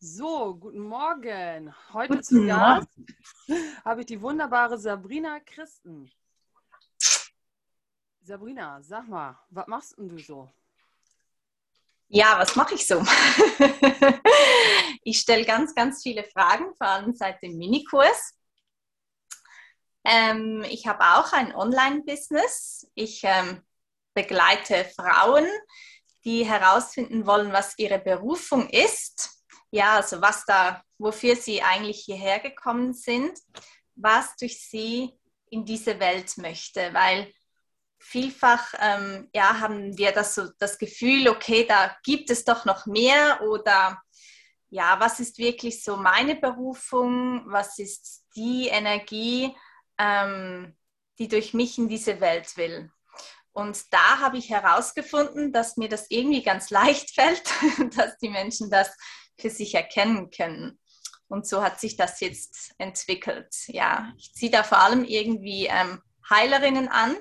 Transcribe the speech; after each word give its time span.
So, 0.00 0.54
guten 0.54 0.86
Morgen. 0.86 1.74
Heute 1.92 2.10
guten 2.10 2.22
zu 2.22 2.46
Gast 2.46 2.86
habe 3.84 4.02
ich 4.02 4.06
die 4.06 4.22
wunderbare 4.22 4.78
Sabrina 4.78 5.40
Christen. 5.40 6.08
Sabrina, 8.22 8.80
sag 8.80 9.08
mal, 9.08 9.36
was 9.50 9.66
machst 9.66 9.98
denn 9.98 10.08
du 10.08 10.18
so? 10.18 10.48
Ja, 12.06 12.38
was 12.38 12.54
mache 12.54 12.76
ich 12.76 12.86
so? 12.86 13.04
ich 15.02 15.18
stelle 15.18 15.44
ganz, 15.44 15.74
ganz 15.74 16.00
viele 16.00 16.22
Fragen, 16.22 16.72
vor 16.76 16.86
allem 16.86 17.12
seit 17.12 17.42
dem 17.42 17.58
Minikurs. 17.58 18.38
Ähm, 20.04 20.64
ich 20.68 20.86
habe 20.86 21.02
auch 21.02 21.32
ein 21.32 21.52
Online-Business. 21.52 22.88
Ich 22.94 23.22
ähm, 23.24 23.62
begleite 24.14 24.84
Frauen, 24.84 25.48
die 26.24 26.46
herausfinden 26.46 27.26
wollen, 27.26 27.52
was 27.52 27.76
ihre 27.78 27.98
Berufung 27.98 28.68
ist 28.70 29.37
ja, 29.70 29.96
also 29.96 30.20
was 30.20 30.44
da, 30.44 30.82
wofür 30.98 31.36
sie 31.36 31.62
eigentlich 31.62 32.00
hierher 32.00 32.40
gekommen 32.40 32.94
sind, 32.94 33.38
was 33.94 34.36
durch 34.36 34.62
sie 34.62 35.12
in 35.50 35.64
diese 35.64 35.98
Welt 36.00 36.36
möchte, 36.38 36.92
weil 36.94 37.32
vielfach 37.98 38.74
ähm, 38.80 39.28
ja, 39.34 39.60
haben 39.60 39.96
wir 39.98 40.12
das, 40.12 40.34
so, 40.34 40.48
das 40.58 40.78
Gefühl, 40.78 41.28
okay, 41.28 41.66
da 41.66 41.96
gibt 42.04 42.30
es 42.30 42.44
doch 42.44 42.64
noch 42.64 42.86
mehr 42.86 43.42
oder 43.42 44.00
ja, 44.70 45.00
was 45.00 45.18
ist 45.20 45.38
wirklich 45.38 45.82
so 45.82 45.96
meine 45.96 46.36
Berufung, 46.36 47.42
was 47.50 47.78
ist 47.78 48.26
die 48.36 48.68
Energie, 48.68 49.56
ähm, 49.98 50.76
die 51.18 51.28
durch 51.28 51.54
mich 51.54 51.78
in 51.78 51.88
diese 51.88 52.20
Welt 52.20 52.56
will. 52.56 52.90
Und 53.52 53.92
da 53.92 54.20
habe 54.20 54.38
ich 54.38 54.50
herausgefunden, 54.50 55.52
dass 55.52 55.76
mir 55.76 55.88
das 55.88 56.06
irgendwie 56.10 56.42
ganz 56.42 56.70
leicht 56.70 57.14
fällt, 57.14 57.42
dass 57.96 58.16
die 58.18 58.28
Menschen 58.28 58.70
das 58.70 58.94
für 59.38 59.50
sich 59.50 59.74
erkennen 59.74 60.30
können. 60.30 60.78
Und 61.28 61.46
so 61.46 61.62
hat 61.62 61.78
sich 61.78 61.96
das 61.96 62.20
jetzt 62.20 62.74
entwickelt. 62.78 63.54
Ja, 63.66 64.12
ich 64.16 64.34
ziehe 64.34 64.50
da 64.50 64.62
vor 64.62 64.78
allem 64.78 65.04
irgendwie 65.04 65.66
ähm, 65.66 66.00
Heilerinnen 66.28 66.88
an 66.88 67.16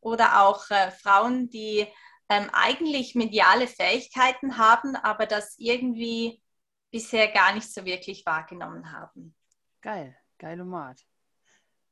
oder 0.00 0.42
auch 0.42 0.70
äh, 0.70 0.90
Frauen, 0.90 1.48
die 1.48 1.86
ähm, 2.28 2.50
eigentlich 2.52 3.14
mediale 3.14 3.66
Fähigkeiten 3.66 4.58
haben, 4.58 4.96
aber 4.96 5.26
das 5.26 5.56
irgendwie 5.58 6.42
bisher 6.90 7.28
gar 7.28 7.54
nicht 7.54 7.72
so 7.72 7.84
wirklich 7.84 8.24
wahrgenommen 8.26 8.92
haben. 8.92 9.34
Geil, 9.80 10.16
geil 10.38 10.64
Mat. 10.64 11.00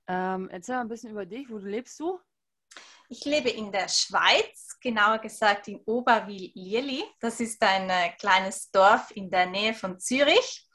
Ähm, 0.06 0.48
erzähl 0.50 0.74
mal 0.76 0.82
ein 0.82 0.88
bisschen 0.88 1.10
über 1.10 1.24
dich. 1.24 1.48
Wo 1.48 1.58
lebst 1.58 1.98
du? 2.00 2.20
Ich 3.16 3.24
lebe 3.26 3.48
in 3.48 3.70
der 3.70 3.86
Schweiz, 3.86 4.76
genauer 4.80 5.18
gesagt 5.18 5.68
in 5.68 5.80
Oberwil-Lierli. 5.86 7.04
Das 7.20 7.38
ist 7.38 7.62
ein 7.62 7.88
äh, 7.88 8.10
kleines 8.18 8.72
Dorf 8.72 9.12
in 9.14 9.30
der 9.30 9.46
Nähe 9.46 9.72
von 9.72 10.00
Zürich. 10.00 10.66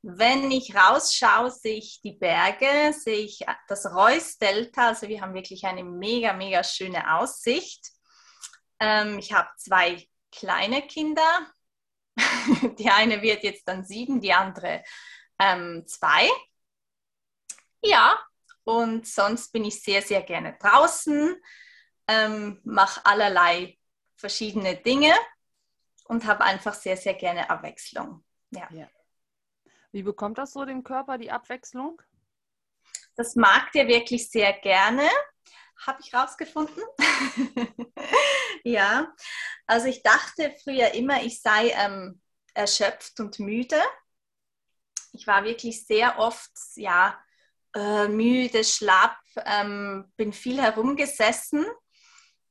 Wenn 0.00 0.50
ich 0.50 0.74
rausschaue, 0.74 1.50
sehe 1.50 1.76
ich 1.76 2.00
die 2.02 2.14
Berge, 2.14 2.94
sehe 2.94 3.18
ich 3.18 3.44
das 3.68 3.84
Reuss-Delta. 3.84 4.88
Also 4.88 5.08
wir 5.08 5.20
haben 5.20 5.34
wirklich 5.34 5.66
eine 5.66 5.84
mega, 5.84 6.32
mega 6.32 6.64
schöne 6.64 7.18
Aussicht. 7.18 7.90
Ähm, 8.80 9.18
ich 9.18 9.34
habe 9.34 9.50
zwei 9.58 10.08
kleine 10.32 10.86
Kinder. 10.86 11.52
die 12.78 12.88
eine 12.88 13.20
wird 13.20 13.44
jetzt 13.44 13.68
dann 13.68 13.84
sieben, 13.84 14.22
die 14.22 14.32
andere 14.32 14.82
ähm, 15.38 15.84
zwei. 15.86 16.30
Ja, 17.82 18.18
und 18.68 19.06
sonst 19.06 19.50
bin 19.50 19.64
ich 19.64 19.82
sehr, 19.82 20.02
sehr 20.02 20.20
gerne 20.20 20.54
draußen, 20.60 21.42
ähm, 22.06 22.60
mache 22.64 23.00
allerlei 23.06 23.78
verschiedene 24.14 24.76
Dinge 24.76 25.14
und 26.04 26.26
habe 26.26 26.44
einfach 26.44 26.74
sehr, 26.74 26.98
sehr 26.98 27.14
gerne 27.14 27.48
Abwechslung. 27.48 28.22
Ja. 28.50 28.68
ja. 28.70 28.86
Wie 29.90 30.02
bekommt 30.02 30.36
das 30.36 30.52
so 30.52 30.66
den 30.66 30.84
Körper, 30.84 31.16
die 31.16 31.30
Abwechslung? 31.30 32.02
Das 33.16 33.36
mag 33.36 33.72
der 33.72 33.88
wirklich 33.88 34.30
sehr 34.30 34.52
gerne, 34.52 35.08
habe 35.86 36.02
ich 36.02 36.12
rausgefunden. 36.12 36.82
ja, 38.64 39.14
also 39.66 39.86
ich 39.86 40.02
dachte 40.02 40.54
früher 40.62 40.92
immer, 40.92 41.22
ich 41.22 41.40
sei 41.40 41.70
ähm, 41.70 42.20
erschöpft 42.52 43.18
und 43.18 43.38
müde. 43.38 43.80
Ich 45.12 45.26
war 45.26 45.44
wirklich 45.44 45.86
sehr 45.86 46.18
oft, 46.18 46.52
ja, 46.74 47.18
äh, 47.74 48.08
müde, 48.08 48.64
schlapp, 48.64 49.18
ähm, 49.44 50.12
bin 50.16 50.32
viel 50.32 50.60
herumgesessen, 50.60 51.66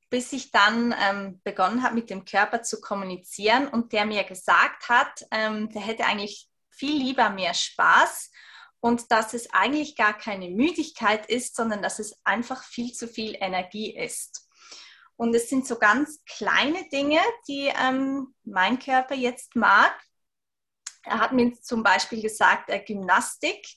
bis 0.10 0.32
ich 0.32 0.52
dann 0.52 0.96
ähm, 1.00 1.42
begonnen 1.44 1.84
habe, 1.84 1.96
mit 1.96 2.10
dem 2.10 2.24
Körper 2.24 2.64
zu 2.64 2.80
kommunizieren 2.80 3.68
und 3.68 3.92
der 3.94 4.06
mir 4.06 4.24
gesagt 4.24 4.90
hat, 4.90 5.26
ähm, 5.32 5.70
der 5.70 5.82
hätte 5.82 6.06
eigentlich 6.06 6.48
viel 6.70 6.98
lieber 6.98 7.30
mehr 7.30 7.54
Spaß 7.54 8.32
und 8.80 9.12
dass 9.12 9.34
es 9.34 9.52
eigentlich 9.54 9.96
gar 9.96 10.18
keine 10.18 10.50
Müdigkeit 10.50 11.26
ist, 11.26 11.56
sondern 11.56 11.82
dass 11.82 12.00
es 12.00 12.16
einfach 12.24 12.64
viel 12.64 12.94
zu 12.94 13.08
viel 13.08 13.36
Energie 13.40 13.96
ist. 13.96 14.48
Und 15.16 15.34
es 15.36 15.50
sind 15.50 15.68
so 15.68 15.80
ganz 15.80 16.24
kleine 16.26 16.88
Dinge, 16.90 17.20
die 17.48 17.74
ähm, 17.82 18.36
mein 18.44 18.78
Körper 18.78 19.16
jetzt 19.16 19.56
mag. 19.56 19.92
Er 21.04 21.20
hat 21.20 21.32
mir 21.32 21.54
zum 21.60 21.82
Beispiel 21.82 22.22
gesagt, 22.22 22.70
äh, 22.70 22.80
Gymnastik 22.80 23.68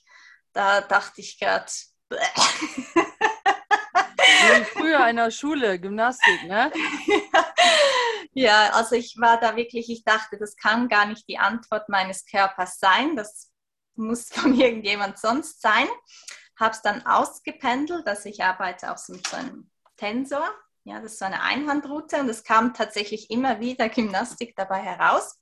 da 0.53 0.81
dachte 0.81 1.21
ich 1.21 1.39
gerade, 1.39 1.71
früher 4.73 5.07
in 5.07 5.17
der 5.17 5.31
Schule, 5.31 5.79
Gymnastik, 5.79 6.43
ne? 6.43 6.71
ja, 8.33 8.69
also 8.71 8.95
ich 8.95 9.15
war 9.19 9.39
da 9.39 9.55
wirklich, 9.55 9.89
ich 9.89 10.03
dachte, 10.03 10.37
das 10.37 10.55
kann 10.55 10.89
gar 10.89 11.05
nicht 11.05 11.27
die 11.27 11.37
Antwort 11.37 11.89
meines 11.89 12.25
Körpers 12.25 12.79
sein. 12.79 13.15
Das 13.15 13.51
muss 13.95 14.29
von 14.29 14.53
irgendjemand 14.59 15.17
sonst 15.17 15.61
sein. 15.61 15.87
Habe 16.59 16.75
es 16.75 16.81
dann 16.81 17.05
ausgependelt, 17.05 18.07
dass 18.07 18.25
ich 18.25 18.43
arbeite 18.43 18.91
auch 18.91 18.97
so 18.97 19.13
mit 19.13 19.27
so 19.27 19.37
einem 19.37 19.69
Tensor. 19.97 20.53
Ja, 20.83 20.99
das 20.99 21.13
ist 21.13 21.19
so 21.19 21.25
eine 21.25 21.43
Einhandroute 21.43 22.17
und 22.17 22.29
es 22.29 22.43
kam 22.43 22.73
tatsächlich 22.73 23.29
immer 23.29 23.59
wieder 23.59 23.87
Gymnastik 23.87 24.55
dabei 24.55 24.79
heraus. 24.79 25.39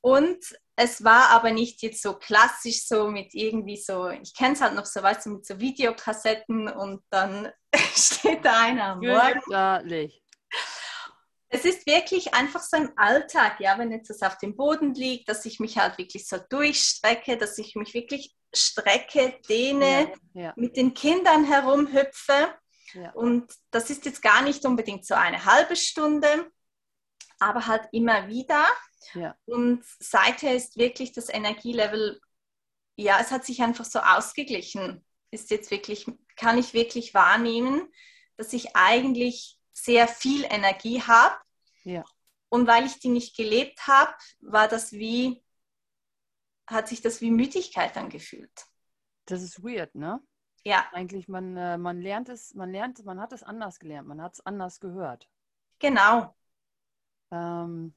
Und 0.00 0.38
es 0.82 1.04
war 1.04 1.28
aber 1.28 1.50
nicht 1.50 1.82
jetzt 1.82 2.00
so 2.00 2.14
klassisch 2.14 2.86
so 2.86 3.08
mit 3.08 3.34
irgendwie 3.34 3.76
so, 3.76 4.08
ich 4.08 4.34
kenne 4.34 4.54
es 4.54 4.62
halt 4.62 4.74
noch 4.74 4.86
so, 4.86 5.02
weißt 5.02 5.26
du, 5.26 5.30
mit 5.30 5.46
so 5.46 5.60
Videokassetten 5.60 6.68
und 6.68 7.02
dann 7.10 7.52
steht 7.94 8.46
da 8.46 8.60
einer 8.60 8.84
am 8.84 9.00
Morgen. 9.00 9.40
Es 11.50 11.66
ist 11.66 11.84
wirklich 11.86 12.32
einfach 12.32 12.62
so 12.62 12.78
im 12.78 12.92
Alltag, 12.96 13.60
ja, 13.60 13.76
wenn 13.76 13.90
jetzt 13.90 14.08
das 14.08 14.22
auf 14.22 14.38
dem 14.38 14.56
Boden 14.56 14.94
liegt, 14.94 15.28
dass 15.28 15.44
ich 15.44 15.60
mich 15.60 15.76
halt 15.76 15.98
wirklich 15.98 16.26
so 16.26 16.38
durchstrecke, 16.48 17.36
dass 17.36 17.58
ich 17.58 17.74
mich 17.74 17.92
wirklich 17.92 18.34
strecke, 18.54 19.38
dehne, 19.48 20.12
ja, 20.32 20.42
ja. 20.42 20.52
mit 20.56 20.78
den 20.78 20.94
Kindern 20.94 21.44
herumhüpfe. 21.44 22.54
Ja. 22.94 23.10
Und 23.12 23.52
das 23.70 23.90
ist 23.90 24.06
jetzt 24.06 24.22
gar 24.22 24.42
nicht 24.42 24.64
unbedingt 24.64 25.04
so 25.04 25.14
eine 25.14 25.44
halbe 25.44 25.76
Stunde, 25.76 26.50
aber 27.38 27.66
halt 27.66 27.82
immer 27.92 28.28
wieder. 28.28 28.64
Ja. 29.14 29.36
Und 29.46 29.84
seither 29.98 30.54
ist 30.54 30.76
wirklich 30.76 31.12
das 31.12 31.28
Energielevel, 31.28 32.20
ja, 32.96 33.18
es 33.20 33.30
hat 33.30 33.44
sich 33.44 33.62
einfach 33.62 33.84
so 33.84 34.00
ausgeglichen. 34.00 35.04
Ist 35.30 35.50
jetzt 35.50 35.70
wirklich, 35.70 36.06
kann 36.36 36.58
ich 36.58 36.74
wirklich 36.74 37.14
wahrnehmen, 37.14 37.88
dass 38.36 38.52
ich 38.52 38.74
eigentlich 38.74 39.58
sehr 39.72 40.08
viel 40.08 40.44
Energie 40.44 41.02
habe. 41.02 41.36
Ja. 41.84 42.04
Und 42.48 42.66
weil 42.66 42.84
ich 42.84 42.98
die 42.98 43.08
nicht 43.08 43.36
gelebt 43.36 43.86
habe, 43.86 44.12
war 44.40 44.68
das 44.68 44.92
wie, 44.92 45.42
hat 46.66 46.88
sich 46.88 47.00
das 47.00 47.20
wie 47.20 47.30
Müdigkeit 47.30 47.96
angefühlt. 47.96 48.66
Das 49.26 49.42
ist 49.42 49.62
weird, 49.62 49.94
ne? 49.94 50.20
Ja. 50.64 50.88
Eigentlich, 50.92 51.28
man, 51.28 51.56
äh, 51.56 51.78
man 51.78 52.00
lernt 52.00 52.28
es, 52.28 52.54
man 52.54 52.70
lernt, 52.70 53.04
man 53.04 53.20
hat 53.20 53.32
es 53.32 53.42
anders 53.42 53.78
gelernt, 53.78 54.08
man 54.08 54.20
hat 54.20 54.34
es 54.34 54.44
anders 54.44 54.80
gehört. 54.80 55.28
Genau. 55.78 56.34
Ähm, 57.30 57.94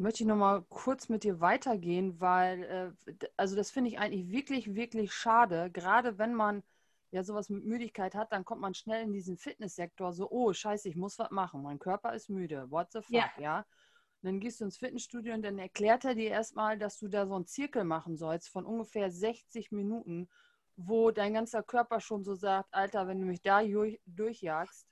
möchte 0.00 0.22
ich 0.22 0.28
noch 0.28 0.36
mal 0.36 0.62
kurz 0.68 1.08
mit 1.08 1.24
dir 1.24 1.40
weitergehen, 1.40 2.20
weil, 2.20 2.94
äh, 3.06 3.26
also 3.36 3.54
das 3.54 3.70
finde 3.70 3.90
ich 3.90 3.98
eigentlich 3.98 4.30
wirklich, 4.30 4.74
wirklich 4.74 5.12
schade. 5.12 5.70
Gerade 5.70 6.18
wenn 6.18 6.34
man 6.34 6.62
ja 7.10 7.22
sowas 7.22 7.50
mit 7.50 7.64
Müdigkeit 7.64 8.14
hat, 8.14 8.32
dann 8.32 8.44
kommt 8.44 8.62
man 8.62 8.74
schnell 8.74 9.02
in 9.02 9.12
diesen 9.12 9.36
Fitnesssektor 9.36 10.12
so, 10.12 10.30
oh 10.30 10.52
scheiße, 10.52 10.88
ich 10.88 10.96
muss 10.96 11.18
was 11.18 11.30
machen, 11.30 11.62
mein 11.62 11.78
Körper 11.78 12.14
ist 12.14 12.30
müde, 12.30 12.70
what 12.70 12.90
the 12.92 13.02
fuck, 13.02 13.12
ja. 13.14 13.30
ja? 13.38 13.58
Und 14.22 14.26
dann 14.26 14.40
gehst 14.40 14.60
du 14.60 14.64
ins 14.64 14.78
Fitnessstudio 14.78 15.34
und 15.34 15.42
dann 15.42 15.58
erklärt 15.58 16.04
er 16.04 16.14
dir 16.14 16.30
erstmal, 16.30 16.78
dass 16.78 16.98
du 16.98 17.08
da 17.08 17.26
so 17.26 17.34
einen 17.34 17.46
Zirkel 17.46 17.84
machen 17.84 18.16
sollst 18.16 18.48
von 18.48 18.64
ungefähr 18.64 19.10
60 19.10 19.72
Minuten, 19.72 20.28
wo 20.76 21.10
dein 21.10 21.34
ganzer 21.34 21.62
Körper 21.62 22.00
schon 22.00 22.22
so 22.22 22.34
sagt, 22.34 22.72
Alter, 22.72 23.06
wenn 23.06 23.20
du 23.20 23.26
mich 23.26 23.42
da 23.42 23.62
durchjagst, 24.06 24.86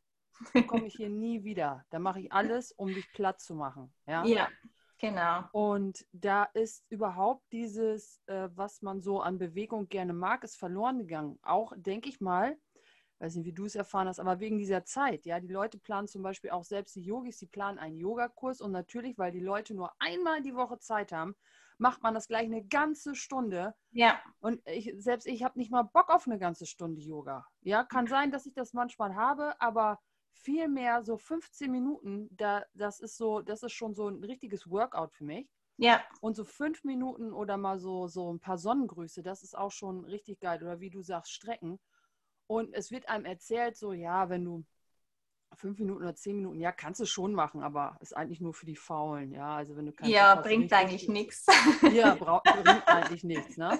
komme 0.67 0.87
ich 0.87 0.95
hier 0.95 1.11
nie 1.11 1.45
wieder. 1.45 1.85
Da 1.91 1.99
mache 1.99 2.21
ich 2.21 2.33
alles, 2.33 2.73
um 2.73 2.89
dich 2.89 3.11
platt 3.13 3.41
zu 3.41 3.55
machen. 3.55 3.93
Ja. 4.07 4.25
ja. 4.25 4.49
Genau. 4.99 5.45
Und 5.51 6.07
da 6.13 6.45
ist 6.45 6.85
überhaupt 6.91 7.45
dieses, 7.53 8.21
äh, 8.27 8.49
was 8.55 8.83
man 8.83 9.01
so 9.01 9.21
an 9.21 9.39
Bewegung 9.39 9.89
gerne 9.89 10.13
mag, 10.13 10.45
ist 10.45 10.57
verloren 10.57 10.99
gegangen. 10.99 11.39
Auch, 11.43 11.73
denke 11.77 12.09
ich 12.09 12.21
mal, 12.21 12.59
weiß 13.21 13.37
nicht, 13.37 13.47
wie 13.47 13.53
du 13.53 13.65
es 13.65 13.75
erfahren 13.75 14.09
hast, 14.09 14.21
aber 14.21 14.41
wegen 14.41 14.59
dieser 14.59 14.85
Zeit, 14.85 15.27
ja, 15.27 15.41
die 15.41 15.49
Leute 15.49 15.79
planen 15.79 16.07
zum 16.07 16.23
Beispiel 16.23 16.51
auch 16.51 16.65
selbst 16.65 16.95
die 16.97 17.03
Yogis, 17.03 17.39
die 17.39 17.47
planen 17.47 17.79
einen 17.79 17.97
Yogakurs 17.97 18.61
und 18.61 18.73
natürlich, 18.73 19.19
weil 19.19 19.33
die 19.33 19.41
Leute 19.41 19.75
nur 19.75 19.93
einmal 19.99 20.43
die 20.43 20.55
Woche 20.55 20.79
Zeit 20.79 21.13
haben, 21.13 21.35
macht 21.79 22.03
man 22.03 22.15
das 22.15 22.29
gleich 22.29 22.45
eine 22.45 22.65
ganze 22.65 23.15
Stunde. 23.15 23.75
Ja. 23.91 24.21
Und 24.41 24.61
ich, 24.67 24.93
selbst 24.99 25.27
ich 25.27 25.43
habe 25.43 25.59
nicht 25.59 25.71
mal 25.71 25.83
Bock 25.83 26.11
auf 26.11 26.27
eine 26.27 26.39
ganze 26.39 26.67
Stunde 26.67 27.01
Yoga. 27.01 27.47
Ja, 27.63 27.85
kann 27.85 28.07
sein, 28.07 28.31
dass 28.31 28.47
ich 28.47 28.55
das 28.55 28.73
manchmal 28.73 29.15
habe, 29.17 29.61
aber 29.61 30.01
viel 30.43 30.69
mehr 30.69 31.03
so 31.03 31.17
15 31.17 31.71
Minuten, 31.71 32.29
da, 32.31 32.65
das 32.75 33.01
ist 33.01 33.17
so, 33.17 33.41
das 33.41 33.63
ist 33.63 33.73
schon 33.73 33.95
so 33.95 34.09
ein 34.09 34.23
richtiges 34.25 34.71
Workout 34.71 35.13
für 35.13 35.25
mich. 35.25 35.49
Ja. 35.77 36.03
Und 36.21 36.35
so 36.35 36.45
fünf 36.45 36.85
Minuten 36.85 37.33
oder 37.33 37.57
mal 37.57 37.79
so, 37.79 38.09
so 38.09 38.33
ein 38.33 38.41
paar 38.41 38.59
Sonnengrüße, 38.59 39.23
das 39.23 39.43
ist 39.43 39.57
auch 39.57 39.71
schon 39.71 40.05
richtig 40.05 40.41
geil. 40.41 40.63
Oder 40.63 40.81
wie 40.81 40.91
du 40.91 41.03
sagst, 41.03 41.33
Strecken. 41.33 41.79
Und 42.49 42.75
es 42.75 42.91
wird 42.91 43.09
einem 43.09 43.25
erzählt, 43.25 43.77
so, 43.77 43.93
ja, 43.93 44.29
wenn 44.29 44.45
du 44.45 44.65
fünf 45.55 45.79
Minuten 45.79 46.03
oder 46.03 46.15
zehn 46.15 46.37
Minuten, 46.37 46.61
ja, 46.61 46.73
kannst 46.73 47.01
du 47.01 47.07
schon 47.07 47.33
machen, 47.33 47.63
aber 47.63 47.97
ist 48.01 48.17
eigentlich 48.17 48.41
nur 48.41 48.55
für 48.55 48.67
die 48.67 48.77
Faulen, 48.77 49.33
ja. 49.33 49.57
Also 49.57 49.77
wenn 49.77 49.87
du 49.87 49.93
kannst, 49.93 50.13
Ja, 50.13 50.35
bringt 50.37 50.73
eigentlich 50.73 51.09
nichts. 51.09 51.47
Ja, 51.93 52.15
bringt 52.43 52.89
eigentlich 52.89 53.25
nichts, 53.25 53.57
ne? 53.57 53.79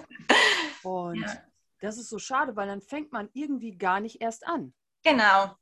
Und 0.83 1.21
ja. 1.21 1.43
das 1.79 1.97
ist 1.97 2.09
so 2.09 2.17
schade, 2.17 2.55
weil 2.55 2.67
dann 2.67 2.81
fängt 2.81 3.11
man 3.11 3.29
irgendwie 3.33 3.77
gar 3.77 3.99
nicht 3.99 4.21
erst 4.21 4.47
an. 4.47 4.73
Genau. 5.03 5.55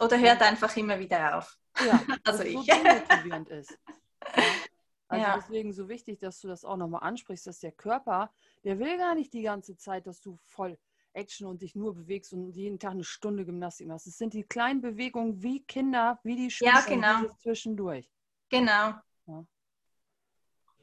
Oder 0.00 0.18
hört 0.18 0.42
einfach 0.42 0.76
immer 0.76 0.98
wieder 0.98 1.38
auf. 1.38 1.58
Ja, 1.84 2.00
also 2.24 2.42
ich. 2.42 2.54
so 2.54 3.52
ist. 3.54 3.78
Ja. 4.36 4.42
Also 5.08 5.24
ja. 5.24 5.36
deswegen 5.36 5.72
so 5.72 5.88
wichtig, 5.88 6.20
dass 6.20 6.40
du 6.40 6.48
das 6.48 6.64
auch 6.64 6.76
nochmal 6.76 7.02
ansprichst, 7.02 7.46
dass 7.46 7.60
der 7.60 7.72
Körper, 7.72 8.30
der 8.64 8.78
will 8.78 8.98
gar 8.98 9.14
nicht 9.14 9.32
die 9.32 9.42
ganze 9.42 9.76
Zeit, 9.76 10.06
dass 10.06 10.20
du 10.20 10.38
voll 10.44 10.78
Action 11.14 11.46
und 11.46 11.62
dich 11.62 11.74
nur 11.74 11.94
bewegst 11.94 12.32
und 12.34 12.54
jeden 12.54 12.78
Tag 12.78 12.92
eine 12.92 13.04
Stunde 13.04 13.46
Gymnastik 13.46 13.88
machst. 13.88 14.06
Es 14.06 14.18
sind 14.18 14.34
die 14.34 14.44
kleinen 14.44 14.82
Bewegungen 14.82 15.42
wie 15.42 15.64
Kinder, 15.64 16.20
wie 16.22 16.36
die 16.36 16.50
Schüler 16.50 16.74
ja, 16.74 16.80
genau. 16.82 17.34
zwischendurch. 17.38 18.10
Genau. 18.50 18.94
Ja. 19.26 19.44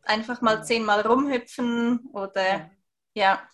Einfach 0.04 0.42
mal 0.42 0.64
zehnmal 0.64 1.02
rumhüpfen 1.02 2.10
oder 2.12 2.58
ja. 2.58 2.70
ja. 3.14 3.50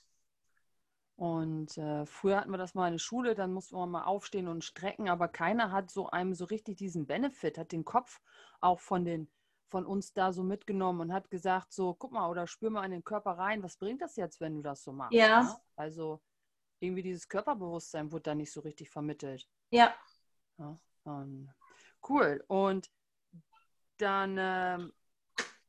Und 1.21 1.77
äh, 1.77 2.07
früher 2.07 2.37
hatten 2.37 2.49
wir 2.49 2.57
das 2.57 2.73
mal 2.73 2.87
in 2.87 2.95
der 2.95 2.97
Schule, 2.97 3.35
dann 3.35 3.53
musste 3.53 3.75
man 3.75 3.91
mal 3.91 4.05
aufstehen 4.05 4.47
und 4.47 4.63
strecken, 4.63 5.07
aber 5.07 5.27
keiner 5.27 5.71
hat 5.71 5.91
so 5.91 6.09
einem 6.09 6.33
so 6.33 6.45
richtig 6.45 6.77
diesen 6.77 7.05
Benefit, 7.05 7.59
hat 7.59 7.71
den 7.71 7.85
Kopf 7.85 8.19
auch 8.59 8.79
von 8.79 9.05
den 9.05 9.29
von 9.67 9.85
uns 9.85 10.13
da 10.13 10.33
so 10.33 10.41
mitgenommen 10.41 10.99
und 10.99 11.13
hat 11.13 11.29
gesagt, 11.29 11.73
so, 11.73 11.93
guck 11.93 12.11
mal, 12.11 12.27
oder 12.27 12.47
spür 12.47 12.71
mal 12.71 12.85
in 12.85 12.91
den 12.91 13.03
Körper 13.03 13.37
rein, 13.37 13.61
was 13.61 13.77
bringt 13.77 14.01
das 14.01 14.15
jetzt, 14.15 14.41
wenn 14.41 14.55
du 14.55 14.61
das 14.63 14.83
so 14.83 14.93
machst? 14.93 15.13
Ja. 15.13 15.43
Ne? 15.43 15.55
Also 15.75 16.23
irgendwie 16.79 17.03
dieses 17.03 17.29
Körperbewusstsein 17.29 18.11
wurde 18.11 18.23
da 18.23 18.33
nicht 18.33 18.51
so 18.51 18.61
richtig 18.61 18.89
vermittelt. 18.89 19.47
Ja. 19.69 19.93
ja 20.57 20.79
um, 21.03 21.47
cool. 22.09 22.43
Und 22.47 22.89
dann 23.97 24.37
ähm, 24.39 24.91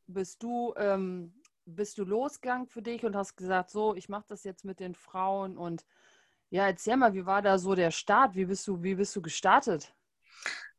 bist 0.07 0.43
du 0.43 0.73
ähm, 0.79 1.42
bist 1.73 1.99
du 1.99 2.05
losgegangen 2.05 2.67
für 2.67 2.83
dich 2.83 3.05
und 3.05 3.17
hast 3.17 3.37
gesagt, 3.37 3.71
so, 3.71 3.95
ich 3.95 4.09
mache 4.09 4.27
das 4.29 4.45
jetzt 4.45 4.65
mit 4.65 4.81
den 4.81 4.95
Frauen 4.95 5.57
und 5.57 5.85
ja, 6.51 6.67
erzähl 6.67 6.97
mal, 6.97 7.15
wie 7.15 7.25
war 7.25 7.41
da 7.41 7.59
so 7.59 7.75
der 7.75 7.91
Start? 7.91 8.35
Wie 8.35 8.45
bist 8.45 8.67
du, 8.67 8.83
wie 8.83 8.95
bist 8.95 9.17
du 9.17 9.23
gestartet? 9.23 9.95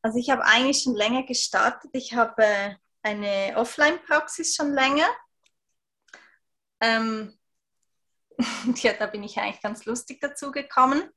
Also 0.04 0.20
ich 0.20 0.30
habe 0.30 0.44
eigentlich 0.46 0.84
schon 0.84 0.96
länger 0.96 1.24
gestartet. 1.24 1.90
Ich 1.94 2.14
habe 2.14 2.44
äh, 2.44 2.76
eine 3.02 3.58
Offline-Praxis 3.58 4.56
schon 4.56 4.72
länger. 4.74 5.08
Ähm, 6.80 7.40
ja, 8.76 8.94
da 8.94 9.08
bin 9.08 9.24
ich 9.24 9.40
eigentlich 9.40 9.62
ganz 9.62 9.86
lustig 9.86 10.22
dazu 10.22 10.52
gekommen. 10.52 11.10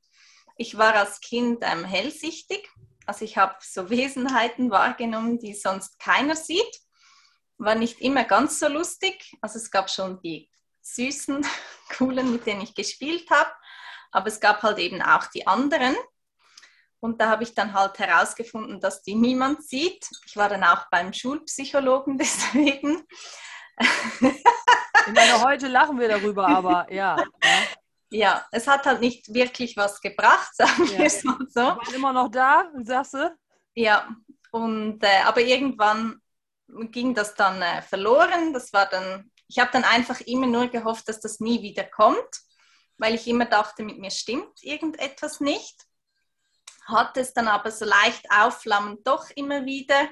Ich 0.55 0.77
war 0.77 0.95
als 0.95 1.21
Kind 1.21 1.59
ähm, 1.61 1.83
hellsichtig, 1.83 2.67
also 3.07 3.23
ich 3.23 3.37
habe 3.37 3.55
so 3.61 3.89
Wesenheiten 3.89 4.69
wahrgenommen, 4.69 5.39
die 5.39 5.53
sonst 5.53 5.97
keiner 5.97 6.35
sieht. 6.35 6.81
War 7.57 7.75
nicht 7.75 8.01
immer 8.01 8.23
ganz 8.23 8.59
so 8.59 8.67
lustig, 8.67 9.35
also 9.41 9.57
es 9.57 9.71
gab 9.71 9.89
schon 9.89 10.21
die 10.21 10.49
süßen, 10.81 11.45
coolen, 11.97 12.31
mit 12.31 12.45
denen 12.45 12.61
ich 12.61 12.75
gespielt 12.75 13.29
habe, 13.29 13.51
aber 14.11 14.27
es 14.27 14.39
gab 14.39 14.63
halt 14.63 14.77
eben 14.79 15.01
auch 15.01 15.27
die 15.27 15.45
anderen. 15.47 15.95
Und 16.99 17.21
da 17.21 17.29
habe 17.29 17.43
ich 17.43 17.53
dann 17.53 17.73
halt 17.73 17.99
herausgefunden, 17.99 18.79
dass 18.79 19.03
die 19.03 19.15
niemand 19.15 19.63
sieht. 19.63 20.09
Ich 20.25 20.35
war 20.35 20.49
dann 20.49 20.63
auch 20.63 20.87
beim 20.89 21.13
Schulpsychologen 21.13 22.17
deswegen. 22.17 23.05
Ich 23.79 25.13
meine, 25.13 25.43
heute 25.43 25.67
lachen 25.67 25.99
wir 25.99 26.09
darüber, 26.09 26.47
aber 26.47 26.91
ja. 26.91 27.17
Ja, 27.17 27.59
ja 28.09 28.45
es 28.51 28.67
hat 28.67 28.85
halt 28.85 29.01
nicht 29.01 29.33
wirklich 29.33 29.77
was 29.77 30.01
gebracht, 30.01 30.49
sagen 30.55 30.85
ja. 30.85 30.97
wir 30.97 31.05
es 31.05 31.23
mal 31.23 31.37
so. 31.47 31.61
War 31.61 31.93
immer 31.93 32.13
noch 32.13 32.29
da, 32.29 32.71
sagst 32.83 33.13
du? 33.13 33.37
Ja, 33.75 34.07
und, 34.51 35.03
äh, 35.03 35.21
aber 35.23 35.41
irgendwann 35.41 36.19
ging 36.91 37.13
das 37.13 37.35
dann 37.35 37.61
äh, 37.61 37.81
verloren. 37.81 38.53
Das 38.53 38.73
war 38.73 38.87
dann, 38.87 39.31
ich 39.47 39.59
habe 39.59 39.71
dann 39.71 39.83
einfach 39.83 40.21
immer 40.21 40.47
nur 40.47 40.67
gehofft, 40.67 41.07
dass 41.07 41.19
das 41.19 41.39
nie 41.39 41.61
wieder 41.61 41.83
kommt, 41.83 42.41
weil 42.97 43.15
ich 43.15 43.27
immer 43.27 43.45
dachte, 43.45 43.83
mit 43.83 43.97
mir 43.99 44.11
stimmt 44.11 44.61
irgendetwas 44.61 45.39
nicht 45.39 45.87
hat 46.87 47.17
es 47.17 47.33
dann 47.33 47.47
aber 47.47 47.69
so 47.71 47.85
leicht 47.85 48.25
aufflammend 48.31 49.05
doch 49.05 49.29
immer 49.35 49.65
wieder. 49.65 50.09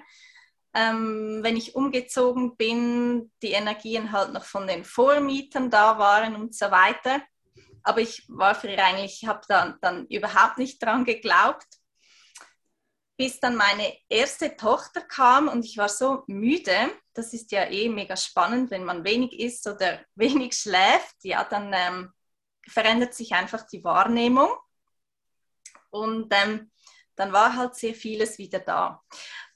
Ähm, 0.74 1.40
wenn 1.42 1.56
ich 1.56 1.76
umgezogen 1.76 2.58
bin, 2.58 3.32
die 3.42 3.52
Energien 3.52 4.12
halt 4.12 4.34
noch 4.34 4.44
von 4.44 4.68
den 4.68 4.84
Vormietern 4.84 5.70
da 5.70 5.98
waren 5.98 6.36
und 6.36 6.54
so 6.54 6.70
weiter. 6.70 7.22
Aber 7.84 8.02
ich 8.02 8.26
war 8.28 8.56
früher 8.56 8.84
eigentlich, 8.84 9.26
habe 9.26 9.42
dann, 9.48 9.78
dann 9.82 10.06
überhaupt 10.08 10.58
nicht 10.58 10.84
dran 10.84 11.06
geglaubt. 11.06 11.68
Bis 13.18 13.40
dann 13.40 13.56
meine 13.56 13.94
erste 14.10 14.56
Tochter 14.58 15.02
kam 15.02 15.48
und 15.48 15.64
ich 15.64 15.78
war 15.78 15.90
so 15.90 16.24
müde. 16.28 16.92
Das 17.14 17.34
ist 17.34 17.52
ja 17.52 17.64
eh 17.70 17.88
mega 17.88 18.18
spannend, 18.18 18.72
wenn 18.72 18.84
man 18.84 19.06
wenig 19.06 19.40
isst 19.40 19.68
oder 19.68 20.02
wenig 20.16 20.56
schläft. 20.56 21.16
Ja, 21.24 21.44
dann 21.44 21.72
ähm, 21.74 22.14
verändert 22.68 23.14
sich 23.14 23.34
einfach 23.34 23.66
die 23.68 23.84
Wahrnehmung. 23.84 24.50
Und 25.90 26.34
ähm, 26.34 26.72
dann 27.16 27.32
war 27.32 27.56
halt 27.56 27.76
sehr 27.76 27.94
vieles 27.94 28.38
wieder 28.38 28.60
da. 28.60 29.02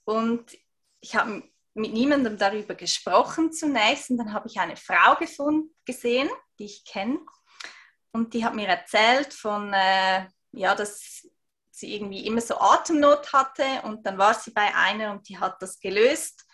Und 0.05 0.57
ich 1.01 1.15
habe 1.15 1.43
mit 1.73 1.93
niemandem 1.93 2.37
darüber 2.37 2.75
gesprochen 2.75 3.51
zunächst 3.51 4.09
und 4.09 4.17
dann 4.17 4.33
habe 4.33 4.47
ich 4.47 4.59
eine 4.59 4.75
Frau 4.75 5.15
gefunden, 5.15 5.73
gesehen, 5.85 6.29
die 6.57 6.65
ich 6.65 6.85
kenne. 6.85 7.19
Und 8.11 8.33
die 8.33 8.43
hat 8.43 8.55
mir 8.55 8.67
erzählt 8.67 9.33
von, 9.33 9.71
äh, 9.73 10.27
ja, 10.51 10.75
dass 10.75 11.27
sie 11.79 11.95
irgendwie 11.95 12.25
immer 12.25 12.41
so 12.41 12.57
Atemnot 12.59 13.31
hatte 13.33 13.63
und 13.83 14.05
dann 14.05 14.17
war 14.17 14.33
sie 14.33 14.51
bei 14.51 14.73
einer 14.75 15.11
und 15.11 15.27
die 15.29 15.37
hat 15.37 15.61
das 15.61 15.79
gelöst. 15.79 16.45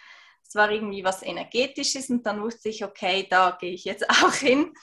Es 0.48 0.56
war 0.56 0.70
irgendwie 0.70 1.04
was 1.04 1.24
Energetisches 1.24 2.10
und 2.10 2.26
dann 2.26 2.42
wusste 2.42 2.70
ich, 2.70 2.84
okay, 2.84 3.28
da 3.30 3.58
gehe 3.60 3.74
ich 3.74 3.86
jetzt 3.86 4.10
auch 4.24 4.34
hin. 4.34 4.74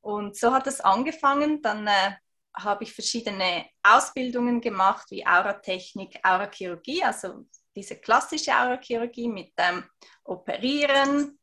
Und 0.00 0.36
so 0.36 0.52
hat 0.52 0.66
es 0.66 0.80
angefangen. 0.80 1.60
Dann 1.60 1.86
äh, 1.86 2.12
habe 2.56 2.84
ich 2.84 2.92
verschiedene 2.92 3.66
Ausbildungen 3.82 4.60
gemacht, 4.60 5.06
wie 5.10 5.26
Auratechnik, 5.26 6.18
Aurachirurgie, 6.22 7.04
also 7.04 7.46
diese 7.74 7.96
klassische 7.96 8.52
Aurachirurgie 8.52 9.28
mit 9.28 9.52
ähm, 9.58 9.84
Operieren. 10.24 11.38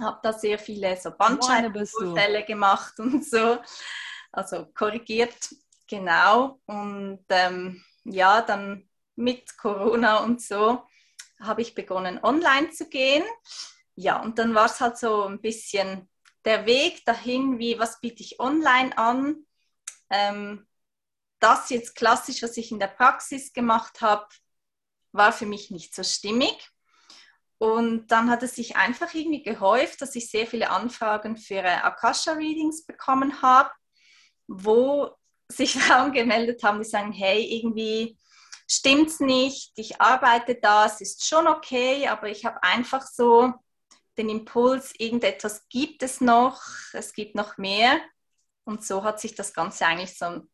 Habe 0.00 0.18
da 0.22 0.32
sehr 0.32 0.58
viele 0.58 0.96
so 0.96 1.12
Bandscheibenvorfälle 1.12 2.44
gemacht 2.44 2.98
und 2.98 3.24
so, 3.24 3.58
also 4.32 4.66
korrigiert, 4.74 5.54
genau. 5.86 6.60
Und 6.66 7.24
ähm, 7.28 7.84
ja, 8.04 8.42
dann 8.42 8.88
mit 9.16 9.56
Corona 9.58 10.18
und 10.18 10.42
so 10.42 10.82
habe 11.40 11.62
ich 11.62 11.74
begonnen, 11.74 12.20
online 12.22 12.70
zu 12.70 12.88
gehen. 12.88 13.24
Ja, 13.96 14.20
und 14.20 14.38
dann 14.38 14.54
war 14.54 14.66
es 14.66 14.80
halt 14.80 14.98
so 14.98 15.24
ein 15.24 15.40
bisschen 15.40 16.08
der 16.44 16.66
Weg 16.66 17.04
dahin, 17.04 17.58
wie 17.58 17.78
was 17.78 18.00
biete 18.00 18.22
ich 18.22 18.40
online 18.40 18.96
an, 18.98 19.46
ähm, 20.10 20.66
das 21.40 21.70
jetzt 21.70 21.94
klassisch, 21.94 22.42
was 22.42 22.56
ich 22.56 22.70
in 22.70 22.78
der 22.78 22.88
Praxis 22.88 23.52
gemacht 23.52 24.00
habe, 24.00 24.26
war 25.12 25.32
für 25.32 25.46
mich 25.46 25.70
nicht 25.70 25.94
so 25.94 26.02
stimmig. 26.02 26.70
Und 27.58 28.08
dann 28.08 28.30
hat 28.30 28.42
es 28.42 28.56
sich 28.56 28.76
einfach 28.76 29.14
irgendwie 29.14 29.42
gehäuft, 29.42 30.02
dass 30.02 30.16
ich 30.16 30.30
sehr 30.30 30.46
viele 30.46 30.70
Anfragen 30.70 31.36
für 31.36 31.62
Akasha-Readings 31.62 32.84
bekommen 32.84 33.42
habe, 33.42 33.70
wo 34.46 35.16
sich 35.56 35.74
Frauen 35.80 36.12
gemeldet 36.12 36.62
haben, 36.62 36.78
die 36.78 36.88
sagen, 36.88 37.12
hey, 37.12 37.42
irgendwie 37.42 38.16
stimmt 38.68 39.08
es 39.08 39.20
nicht, 39.20 39.72
ich 39.76 40.00
arbeite 40.00 40.54
da, 40.54 40.86
es 40.86 41.00
ist 41.00 41.26
schon 41.26 41.46
okay, 41.46 42.08
aber 42.08 42.28
ich 42.28 42.44
habe 42.44 42.62
einfach 42.62 43.02
so 43.02 43.52
den 44.16 44.28
Impuls, 44.28 44.94
irgendetwas 44.98 45.68
gibt 45.68 46.02
es 46.02 46.20
noch, 46.20 46.62
es 46.92 47.12
gibt 47.12 47.34
noch 47.34 47.58
mehr. 47.58 48.00
Und 48.64 48.84
so 48.84 49.02
hat 49.02 49.20
sich 49.20 49.34
das 49.34 49.52
Ganze 49.52 49.86
eigentlich 49.86 50.16
so 50.16 50.26
ein 50.26 50.48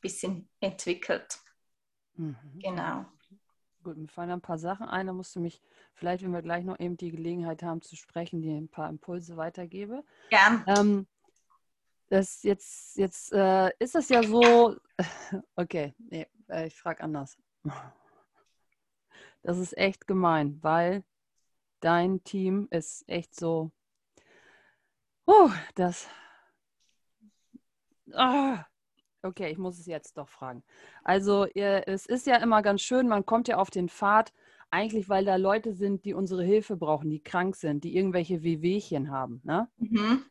bisschen 0.00 0.48
entwickelt. 0.60 1.38
Mhm. 2.14 2.36
Genau. 2.54 3.04
Gut, 3.82 3.98
mir 3.98 4.08
fallen 4.08 4.30
ein 4.30 4.40
paar 4.40 4.58
Sachen 4.58 4.88
ein. 4.88 5.06
Da 5.06 5.12
musst 5.12 5.36
du 5.36 5.40
mich 5.40 5.60
vielleicht, 5.94 6.24
wenn 6.24 6.32
wir 6.32 6.40
gleich 6.40 6.64
noch 6.64 6.80
eben 6.80 6.96
die 6.96 7.10
Gelegenheit 7.10 7.62
haben 7.62 7.82
zu 7.82 7.96
sprechen, 7.96 8.40
dir 8.40 8.56
ein 8.56 8.68
paar 8.68 8.88
Impulse 8.88 9.36
weitergebe. 9.36 10.04
Gern. 10.30 10.64
Ähm, 10.66 11.06
das 12.08 12.42
jetzt, 12.42 12.96
jetzt 12.96 13.32
äh, 13.32 13.70
ist 13.78 13.94
es 13.94 14.08
ja 14.08 14.22
so, 14.22 14.76
okay, 15.56 15.94
nee, 15.98 16.26
äh, 16.48 16.66
ich 16.66 16.74
frage 16.74 17.02
anders. 17.02 17.36
Das 19.42 19.58
ist 19.58 19.76
echt 19.76 20.06
gemein, 20.06 20.58
weil 20.62 21.04
dein 21.80 22.22
Team 22.24 22.68
ist 22.70 23.04
echt 23.08 23.34
so, 23.34 23.70
uh, 25.26 25.50
das, 25.74 26.08
oh, 28.12 28.56
okay, 29.22 29.50
ich 29.50 29.58
muss 29.58 29.78
es 29.78 29.86
jetzt 29.86 30.16
doch 30.16 30.28
fragen. 30.28 30.62
Also 31.02 31.46
ihr, 31.54 31.86
es 31.86 32.06
ist 32.06 32.26
ja 32.26 32.36
immer 32.36 32.62
ganz 32.62 32.82
schön, 32.82 33.08
man 33.08 33.26
kommt 33.26 33.48
ja 33.48 33.56
auf 33.56 33.70
den 33.70 33.88
Pfad, 33.88 34.32
eigentlich 34.70 35.08
weil 35.08 35.24
da 35.24 35.36
Leute 35.36 35.72
sind, 35.72 36.04
die 36.04 36.14
unsere 36.14 36.42
Hilfe 36.42 36.76
brauchen, 36.76 37.10
die 37.10 37.22
krank 37.22 37.56
sind, 37.56 37.84
die 37.84 37.96
irgendwelche 37.96 38.42
Wehwehchen 38.42 39.10
haben. 39.10 39.40
Ne? 39.44 39.68
Mhm. 39.78 40.24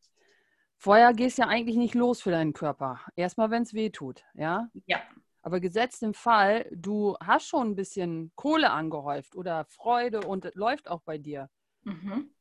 Vorher 0.84 1.13
gehst 1.13 1.38
du 1.38 1.44
ja 1.44 1.48
eigentlich 1.48 1.78
nicht 1.78 1.96
los 1.96 2.22
für 2.22 2.32
deinen 2.32 2.52
Körper. 2.52 3.00
Erstmal, 3.16 3.50
wenn 3.52 3.63
es 3.63 3.74
weh 3.74 3.90
tut, 3.90 4.25
ja? 4.34 4.70
Ja. 4.86 4.98
Aber 5.42 5.62
gesetzt 5.62 6.04
im 6.04 6.13
Fall, 6.13 6.70
du 6.74 7.16
hast 7.22 7.48
schon 7.48 7.70
ein 7.70 7.75
bisschen 7.78 8.34
Kohle 8.36 8.70
angehäuft 8.70 9.38
oder 9.38 9.63
Freude 9.63 10.28
und 10.28 10.54
läuft 10.56 10.90
auch 10.90 11.00
bei 11.00 11.18
dir. 11.18 11.50
Mhm. 11.84 12.32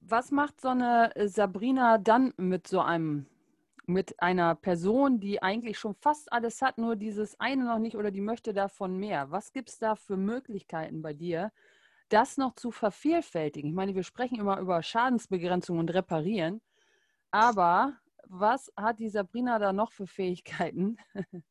Was 0.00 0.30
macht 0.30 0.60
so 0.60 0.68
eine 0.68 1.14
Sabrina 1.16 1.96
dann 1.96 2.34
mit 2.36 2.66
so 2.66 2.80
einem, 2.80 3.24
mit 3.86 4.20
einer 4.20 4.54
Person, 4.54 5.18
die 5.18 5.42
eigentlich 5.42 5.78
schon 5.78 5.94
fast 5.94 6.30
alles 6.30 6.60
hat, 6.60 6.76
nur 6.76 6.94
dieses 6.94 7.40
eine 7.40 7.64
noch 7.64 7.78
nicht 7.78 7.96
oder 7.96 8.10
die 8.10 8.20
möchte 8.20 8.52
davon 8.52 8.98
mehr? 8.98 9.30
Was 9.30 9.50
gibt 9.54 9.70
es 9.70 9.78
da 9.78 9.96
für 9.96 10.18
Möglichkeiten 10.18 11.00
bei 11.00 11.14
dir, 11.14 11.52
das 12.12 12.36
noch 12.36 12.54
zu 12.54 12.70
vervielfältigen. 12.70 13.70
Ich 13.70 13.76
meine, 13.76 13.94
wir 13.94 14.02
sprechen 14.02 14.38
immer 14.38 14.58
über 14.58 14.82
Schadensbegrenzung 14.82 15.78
und 15.78 15.92
Reparieren, 15.92 16.60
aber 17.30 17.98
was 18.24 18.72
hat 18.76 18.98
die 18.98 19.08
Sabrina 19.08 19.58
da 19.58 19.72
noch 19.72 19.92
für 19.92 20.06
Fähigkeiten, 20.06 20.96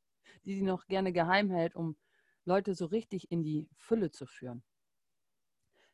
die 0.45 0.55
sie 0.55 0.61
noch 0.61 0.87
gerne 0.87 1.11
geheim 1.11 1.49
hält, 1.49 1.75
um 1.75 1.97
Leute 2.45 2.75
so 2.75 2.85
richtig 2.85 3.31
in 3.31 3.43
die 3.43 3.67
Fülle 3.75 4.11
zu 4.11 4.25
führen? 4.25 4.63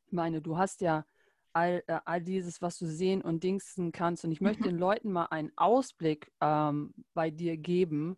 Ich 0.06 0.14
meine, 0.14 0.42
du 0.42 0.58
hast 0.58 0.82
ja 0.82 1.06
all, 1.54 1.84
äh, 1.88 2.00
all 2.06 2.22
dieses, 2.22 2.62
was 2.62 2.78
du 2.78 2.86
sehen 2.86 3.22
und 3.22 3.44
dingsen 3.44 3.92
kannst. 3.92 4.24
Und 4.24 4.32
ich 4.32 4.42
möchte 4.42 4.64
mhm. 4.64 4.68
den 4.68 4.78
Leuten 4.78 5.12
mal 5.12 5.26
einen 5.26 5.52
Ausblick 5.58 6.32
ähm, 6.40 6.94
bei 7.14 7.32
dir 7.32 7.58
geben, 7.58 8.18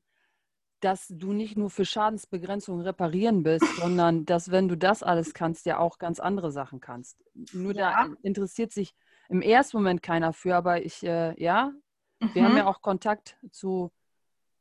dass 0.79 1.07
du 1.09 1.33
nicht 1.33 1.57
nur 1.57 1.69
für 1.69 1.85
Schadensbegrenzung 1.85 2.81
reparieren 2.81 3.43
bist, 3.43 3.65
sondern 3.77 4.25
dass, 4.25 4.51
wenn 4.51 4.67
du 4.67 4.77
das 4.77 5.03
alles 5.03 5.33
kannst, 5.33 5.65
ja 5.65 5.79
auch 5.79 5.97
ganz 5.97 6.19
andere 6.19 6.51
Sachen 6.51 6.79
kannst. 6.79 7.23
Nur 7.53 7.75
ja. 7.75 8.05
da 8.05 8.13
interessiert 8.21 8.71
sich 8.71 8.95
im 9.29 9.41
ersten 9.41 9.77
Moment 9.77 10.01
keiner 10.01 10.33
für, 10.33 10.55
aber 10.55 10.83
ich, 10.83 11.03
äh, 11.03 11.41
ja, 11.41 11.71
mhm. 12.19 12.29
wir 12.33 12.43
haben 12.43 12.57
ja 12.57 12.63
mhm. 12.63 12.69
auch 12.69 12.81
Kontakt 12.81 13.37
zu 13.51 13.91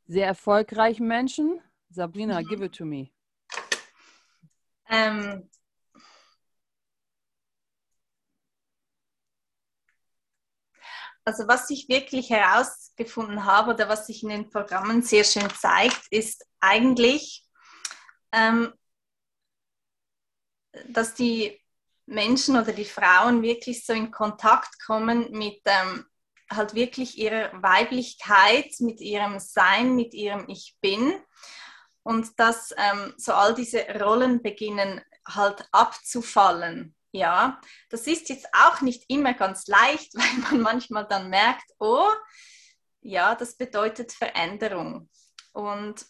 sehr 0.06 0.26
erfolgreichen 0.26 1.06
Menschen. 1.06 1.60
Sabrina, 1.90 2.40
mhm. 2.40 2.46
give 2.46 2.64
it 2.64 2.75
to 2.75 2.84
me. 2.84 3.10
Ähm, 4.90 5.48
Also 11.28 11.47
was 11.47 11.68
ich 11.68 11.90
wirklich 11.90 12.30
herausgefunden 12.30 13.44
habe 13.44 13.75
oder 13.75 13.87
was 13.87 14.06
sich 14.06 14.23
in 14.23 14.30
den 14.30 14.49
Programmen 14.49 15.02
sehr 15.02 15.25
schön 15.25 15.50
zeigt, 15.50 16.06
ist 16.11 16.47
eigentlich, 16.58 17.44
ähm, 18.32 18.73
dass 20.87 21.12
die 21.12 21.62
Menschen 22.06 22.56
oder 22.56 22.73
die 22.73 22.87
Frauen 22.87 23.42
wirklich 23.42 23.85
so 23.85 23.92
in 23.92 24.11
Kontakt 24.11 24.82
kommen 24.87 25.30
mit 25.30 25.61
ähm, 25.66 26.06
halt 26.50 26.75
wirklich 26.75 27.18
ihrer 27.18 27.52
Weiblichkeit, 27.62 28.73
mit 28.78 29.02
ihrem 29.02 29.38
Sein, 29.38 29.97
mit 29.97 30.14
ihrem 30.14 30.49
Ich 30.49 30.78
bin 30.80 31.12
und 32.04 32.40
dass 32.40 32.75
ähm, 32.78 33.12
so 33.18 33.35
all 33.35 33.54
diese 33.54 33.85
Rollen 34.00 34.40
beginnen 34.40 35.02
halt 35.28 35.68
abzufallen. 35.73 36.97
Ja, 37.10 37.60
das 37.88 38.06
ist 38.06 38.28
jetzt 38.28 38.46
auch 38.52 38.80
nicht 38.82 39.04
immer 39.08 39.34
ganz 39.34 39.66
leicht, 39.66 40.14
weil 40.14 40.38
man 40.50 40.60
manchmal 40.60 41.06
dann 41.06 41.30
merkt, 41.30 41.64
oh, 41.78 42.08
ja, 43.00 43.34
das 43.34 43.56
bedeutet 43.56 44.12
Veränderung. 44.12 45.08
Und 45.52 46.04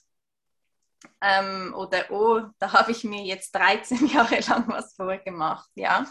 ähm, 1.20 1.74
oder 1.76 2.10
oh, 2.10 2.40
da 2.58 2.72
habe 2.72 2.90
ich 2.90 3.04
mir 3.04 3.22
jetzt 3.22 3.54
13 3.54 4.06
Jahre 4.14 4.40
lang 4.40 4.68
was 4.68 4.94
vorgemacht, 4.94 5.70
ja. 5.74 6.06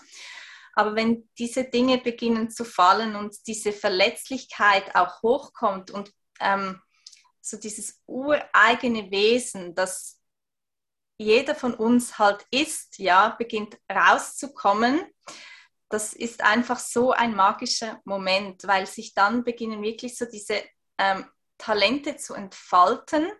Aber 0.73 0.95
wenn 0.95 1.27
diese 1.39 1.63
Dinge 1.63 1.97
beginnen 1.97 2.51
zu 2.51 2.63
fallen 2.63 3.15
und 3.15 3.35
diese 3.47 3.73
Verletzlichkeit 3.73 4.95
auch 4.95 5.23
hochkommt 5.23 5.89
und 5.89 6.13
ähm, 6.39 6.79
so 7.41 7.57
dieses 7.57 8.01
ureigene 8.05 9.09
Wesen, 9.09 9.73
das 9.73 10.16
jeder 11.17 11.55
von 11.55 11.73
uns 11.73 12.19
halt 12.19 12.45
ist, 12.51 12.99
ja, 12.99 13.29
beginnt 13.29 13.77
rauszukommen. 13.91 15.01
Das 15.89 16.13
ist 16.13 16.43
einfach 16.43 16.79
so 16.79 17.11
ein 17.11 17.35
magischer 17.35 18.01
Moment, 18.05 18.67
weil 18.67 18.85
sich 18.85 19.13
dann 19.13 19.43
beginnen 19.43 19.81
wirklich 19.81 20.17
so 20.17 20.25
diese 20.25 20.61
ähm, 20.97 21.25
Talente 21.57 22.17
zu 22.17 22.33
entfalten 22.33 23.31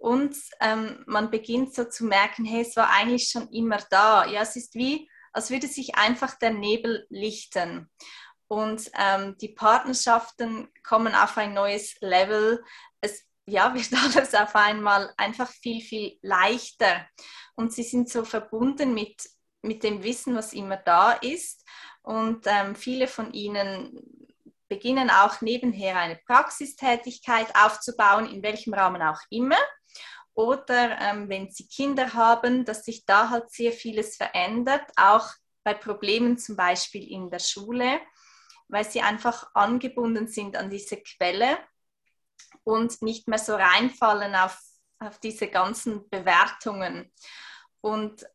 und 0.00 0.34
ähm, 0.60 1.04
man 1.06 1.30
beginnt 1.30 1.74
so 1.74 1.84
zu 1.84 2.06
merken, 2.06 2.46
hey, 2.46 2.62
es 2.62 2.74
war 2.74 2.88
eigentlich 2.88 3.28
schon 3.28 3.50
immer 3.50 3.76
da. 3.90 4.24
Ja, 4.24 4.40
es 4.40 4.56
ist 4.56 4.74
wie, 4.74 5.10
als 5.34 5.50
würde 5.50 5.66
sich 5.66 5.94
einfach 5.94 6.38
der 6.38 6.54
Nebel 6.54 7.06
lichten. 7.10 7.90
Und 8.48 8.90
ähm, 8.98 9.36
die 9.42 9.50
Partnerschaften 9.50 10.72
kommen 10.82 11.14
auf 11.14 11.36
ein 11.36 11.52
neues 11.52 11.96
Level. 12.00 12.64
Es 13.02 13.26
ja, 13.50 13.74
wird 13.74 13.92
alles 13.92 14.34
auf 14.34 14.54
einmal 14.54 15.12
einfach 15.16 15.48
viel, 15.48 15.80
viel 15.80 16.18
leichter. 16.22 17.06
Und 17.54 17.72
sie 17.72 17.82
sind 17.82 18.08
so 18.08 18.24
verbunden 18.24 18.94
mit, 18.94 19.28
mit 19.62 19.82
dem 19.82 20.02
Wissen, 20.02 20.34
was 20.34 20.52
immer 20.52 20.76
da 20.76 21.12
ist. 21.12 21.66
Und 22.02 22.46
ähm, 22.46 22.74
viele 22.74 23.06
von 23.06 23.32
ihnen 23.32 24.00
beginnen 24.68 25.10
auch 25.10 25.40
nebenher 25.40 25.96
eine 25.96 26.16
Praxistätigkeit 26.26 27.48
aufzubauen, 27.56 28.26
in 28.26 28.42
welchem 28.42 28.72
Rahmen 28.72 29.02
auch 29.02 29.20
immer. 29.28 29.58
Oder 30.34 30.98
ähm, 31.00 31.28
wenn 31.28 31.50
sie 31.50 31.66
Kinder 31.66 32.14
haben, 32.14 32.64
dass 32.64 32.84
sich 32.84 33.04
da 33.04 33.30
halt 33.30 33.50
sehr 33.50 33.72
vieles 33.72 34.16
verändert, 34.16 34.84
auch 34.96 35.28
bei 35.64 35.74
Problemen 35.74 36.38
zum 36.38 36.56
Beispiel 36.56 37.06
in 37.10 37.30
der 37.30 37.40
Schule, 37.40 38.00
weil 38.68 38.88
sie 38.88 39.02
einfach 39.02 39.50
angebunden 39.54 40.28
sind 40.28 40.56
an 40.56 40.70
diese 40.70 40.96
Quelle 40.98 41.58
und 42.64 43.02
nicht 43.02 43.28
mehr 43.28 43.38
so 43.38 43.54
reinfallen 43.54 44.34
auf, 44.34 44.58
auf 44.98 45.18
diese 45.18 45.48
ganzen 45.48 46.08
Bewertungen. 46.08 47.12
Und 47.80 48.26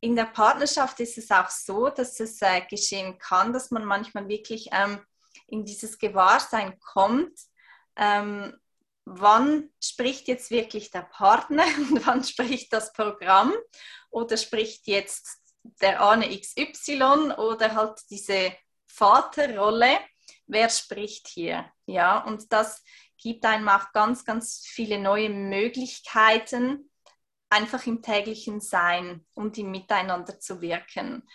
in 0.00 0.16
der 0.16 0.24
Partnerschaft 0.24 1.00
ist 1.00 1.18
es 1.18 1.30
auch 1.30 1.50
so, 1.50 1.90
dass 1.90 2.18
es 2.20 2.40
äh, 2.40 2.62
geschehen 2.62 3.18
kann, 3.18 3.52
dass 3.52 3.70
man 3.70 3.84
manchmal 3.84 4.28
wirklich 4.28 4.68
ähm, 4.72 5.04
in 5.46 5.64
dieses 5.64 5.98
Gewahrsein 5.98 6.78
kommt, 6.80 7.38
ähm, 7.96 8.56
wann 9.04 9.70
spricht 9.82 10.28
jetzt 10.28 10.50
wirklich 10.50 10.90
der 10.90 11.02
Partner 11.02 11.64
und 11.90 12.06
wann 12.06 12.24
spricht 12.24 12.72
das 12.72 12.92
Programm? 12.92 13.52
Oder 14.10 14.36
spricht 14.36 14.86
jetzt 14.86 15.38
der 15.62 16.00
Ahne 16.00 16.28
XY 16.28 17.34
oder 17.36 17.74
halt 17.74 18.00
diese 18.08 18.52
Vaterrolle 18.86 19.98
wer 20.50 20.68
spricht 20.68 21.28
hier? 21.28 21.70
Ja, 21.86 22.18
und 22.18 22.52
das 22.52 22.82
gibt 23.16 23.44
einem 23.44 23.68
auch 23.68 23.92
ganz, 23.92 24.24
ganz 24.24 24.62
viele 24.66 24.98
neue 24.98 25.30
Möglichkeiten, 25.30 26.90
einfach 27.48 27.86
im 27.86 28.02
täglichen 28.02 28.60
Sein 28.60 29.26
und 29.34 29.58
im 29.58 29.70
Miteinander 29.70 30.38
zu 30.38 30.60
wirken. 30.60 31.28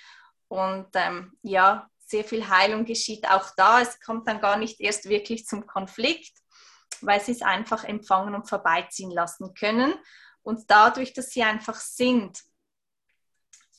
Und 0.48 0.88
ähm, 0.93 1.38
ja, 1.41 1.89
sehr 1.98 2.24
viel 2.24 2.48
Heilung 2.48 2.86
geschieht 2.86 3.29
auch 3.29 3.51
da. 3.57 3.81
Es 3.81 4.00
kommt 4.00 4.27
dann 4.27 4.39
gar 4.39 4.57
nicht 4.57 4.79
erst 4.79 5.10
wirklich 5.10 5.45
zum 5.45 5.65
Konflikt, 5.65 6.38
weil 7.01 7.19
sie 7.19 7.31
es 7.31 7.41
einfach 7.41 7.84
empfangen 7.84 8.36
und 8.36 8.48
vorbeiziehen 8.48 9.12
lassen 9.12 9.53
können. 9.53 9.93
Und 10.43 10.69
dadurch, 10.69 11.13
dass 11.13 11.31
sie 11.31 11.43
einfach 11.43 11.75
sind, 11.75 12.43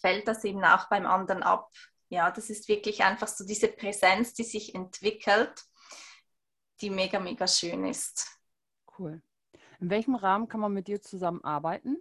fällt 0.01 0.29
das 0.29 0.45
eben 0.45 0.65
auch 0.65 0.89
beim 0.89 1.07
anderen 1.07 1.43
ab. 1.43 1.71
Ja, 2.09 2.31
das 2.31 2.51
ist 2.51 2.69
wirklich 2.69 3.03
einfach 3.03 3.29
so 3.29 3.45
diese 3.45 3.69
Präsenz, 3.69 4.35
die 4.35 4.45
sich 4.45 4.75
entwickelt, 4.75 5.65
die 6.81 6.91
mega, 6.91 7.19
mega 7.19 7.47
schön 7.47 7.85
ist. 7.87 8.27
Cool. 8.99 9.23
In 9.81 9.91
welchem 9.91 10.15
Rahmen 10.15 10.49
kann 10.49 10.61
man 10.61 10.73
mit 10.73 10.89
dir 10.89 11.03
zusammenarbeiten? 11.03 11.99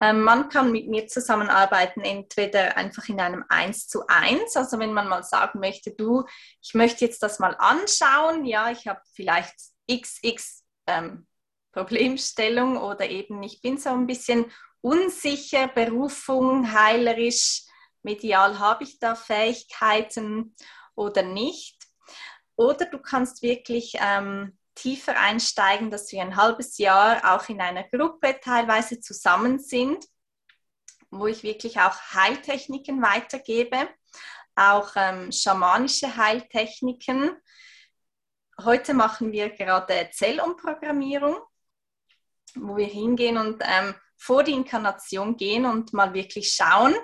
Ähm, 0.00 0.20
man 0.20 0.48
kann 0.48 0.70
mit 0.70 0.88
mir 0.88 1.08
zusammenarbeiten, 1.08 2.02
entweder 2.02 2.76
einfach 2.76 3.08
in 3.08 3.20
einem 3.20 3.44
1 3.48 3.88
zu 3.88 4.06
1, 4.06 4.56
also 4.56 4.78
wenn 4.78 4.92
man 4.92 5.08
mal 5.08 5.24
sagen 5.24 5.58
möchte, 5.58 5.90
du, 5.92 6.24
ich 6.62 6.74
möchte 6.74 7.04
jetzt 7.04 7.22
das 7.22 7.40
mal 7.40 7.56
anschauen, 7.58 8.44
ja, 8.44 8.70
ich 8.70 8.86
habe 8.86 9.00
vielleicht 9.12 9.54
XX 9.90 10.64
ähm, 10.86 11.26
Problemstellung 11.72 12.76
oder 12.76 13.08
eben 13.08 13.42
ich 13.42 13.60
bin 13.60 13.78
so 13.78 13.90
ein 13.90 14.06
bisschen 14.06 14.46
unsicher, 14.80 15.66
Berufung, 15.66 16.72
heilerisch, 16.72 17.64
medial 18.08 18.58
habe 18.58 18.84
ich 18.84 18.98
da 18.98 19.14
Fähigkeiten 19.14 20.54
oder 20.94 21.22
nicht. 21.22 21.76
Oder 22.56 22.86
du 22.86 22.98
kannst 22.98 23.42
wirklich 23.42 23.96
ähm, 24.00 24.58
tiefer 24.74 25.18
einsteigen, 25.20 25.90
dass 25.90 26.10
wir 26.10 26.22
ein 26.22 26.36
halbes 26.36 26.78
Jahr 26.78 27.34
auch 27.34 27.48
in 27.50 27.60
einer 27.60 27.84
Gruppe 27.84 28.40
teilweise 28.42 28.98
zusammen 29.00 29.58
sind, 29.58 30.06
wo 31.10 31.26
ich 31.26 31.42
wirklich 31.42 31.78
auch 31.80 31.96
Heiltechniken 32.14 33.02
weitergebe, 33.02 33.88
auch 34.56 34.90
ähm, 34.96 35.30
schamanische 35.30 36.16
Heiltechniken. 36.16 37.36
Heute 38.64 38.94
machen 38.94 39.32
wir 39.32 39.50
gerade 39.50 40.08
Zellumprogrammierung, 40.12 41.36
wo 42.54 42.76
wir 42.76 42.86
hingehen 42.86 43.36
und 43.36 43.62
ähm, 43.62 43.94
vor 44.16 44.42
die 44.42 44.52
Inkarnation 44.52 45.36
gehen 45.36 45.66
und 45.66 45.92
mal 45.92 46.14
wirklich 46.14 46.52
schauen. 46.52 46.96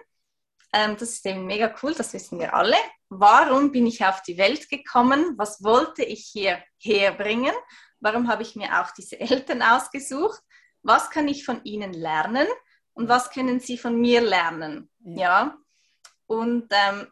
Ähm, 0.74 0.96
das 0.98 1.10
ist 1.10 1.24
eben 1.24 1.46
mega 1.46 1.72
cool, 1.82 1.94
das 1.94 2.12
wissen 2.12 2.40
wir 2.40 2.52
alle. 2.52 2.76
Warum 3.08 3.70
bin 3.70 3.86
ich 3.86 4.04
auf 4.04 4.22
die 4.22 4.36
Welt 4.36 4.68
gekommen? 4.68 5.34
Was 5.38 5.62
wollte 5.62 6.02
ich 6.02 6.26
hier 6.26 6.58
herbringen? 6.78 7.54
Warum 8.00 8.26
habe 8.26 8.42
ich 8.42 8.56
mir 8.56 8.82
auch 8.82 8.90
diese 8.90 9.20
Eltern 9.20 9.62
ausgesucht? 9.62 10.42
Was 10.82 11.10
kann 11.10 11.28
ich 11.28 11.44
von 11.44 11.62
ihnen 11.62 11.92
lernen? 11.92 12.48
Und 12.92 13.08
was 13.08 13.30
können 13.30 13.60
sie 13.60 13.78
von 13.78 14.00
mir 14.00 14.20
lernen? 14.20 14.90
Ja. 14.98 15.20
ja? 15.20 15.58
Und 16.26 16.66
ähm, 16.70 17.06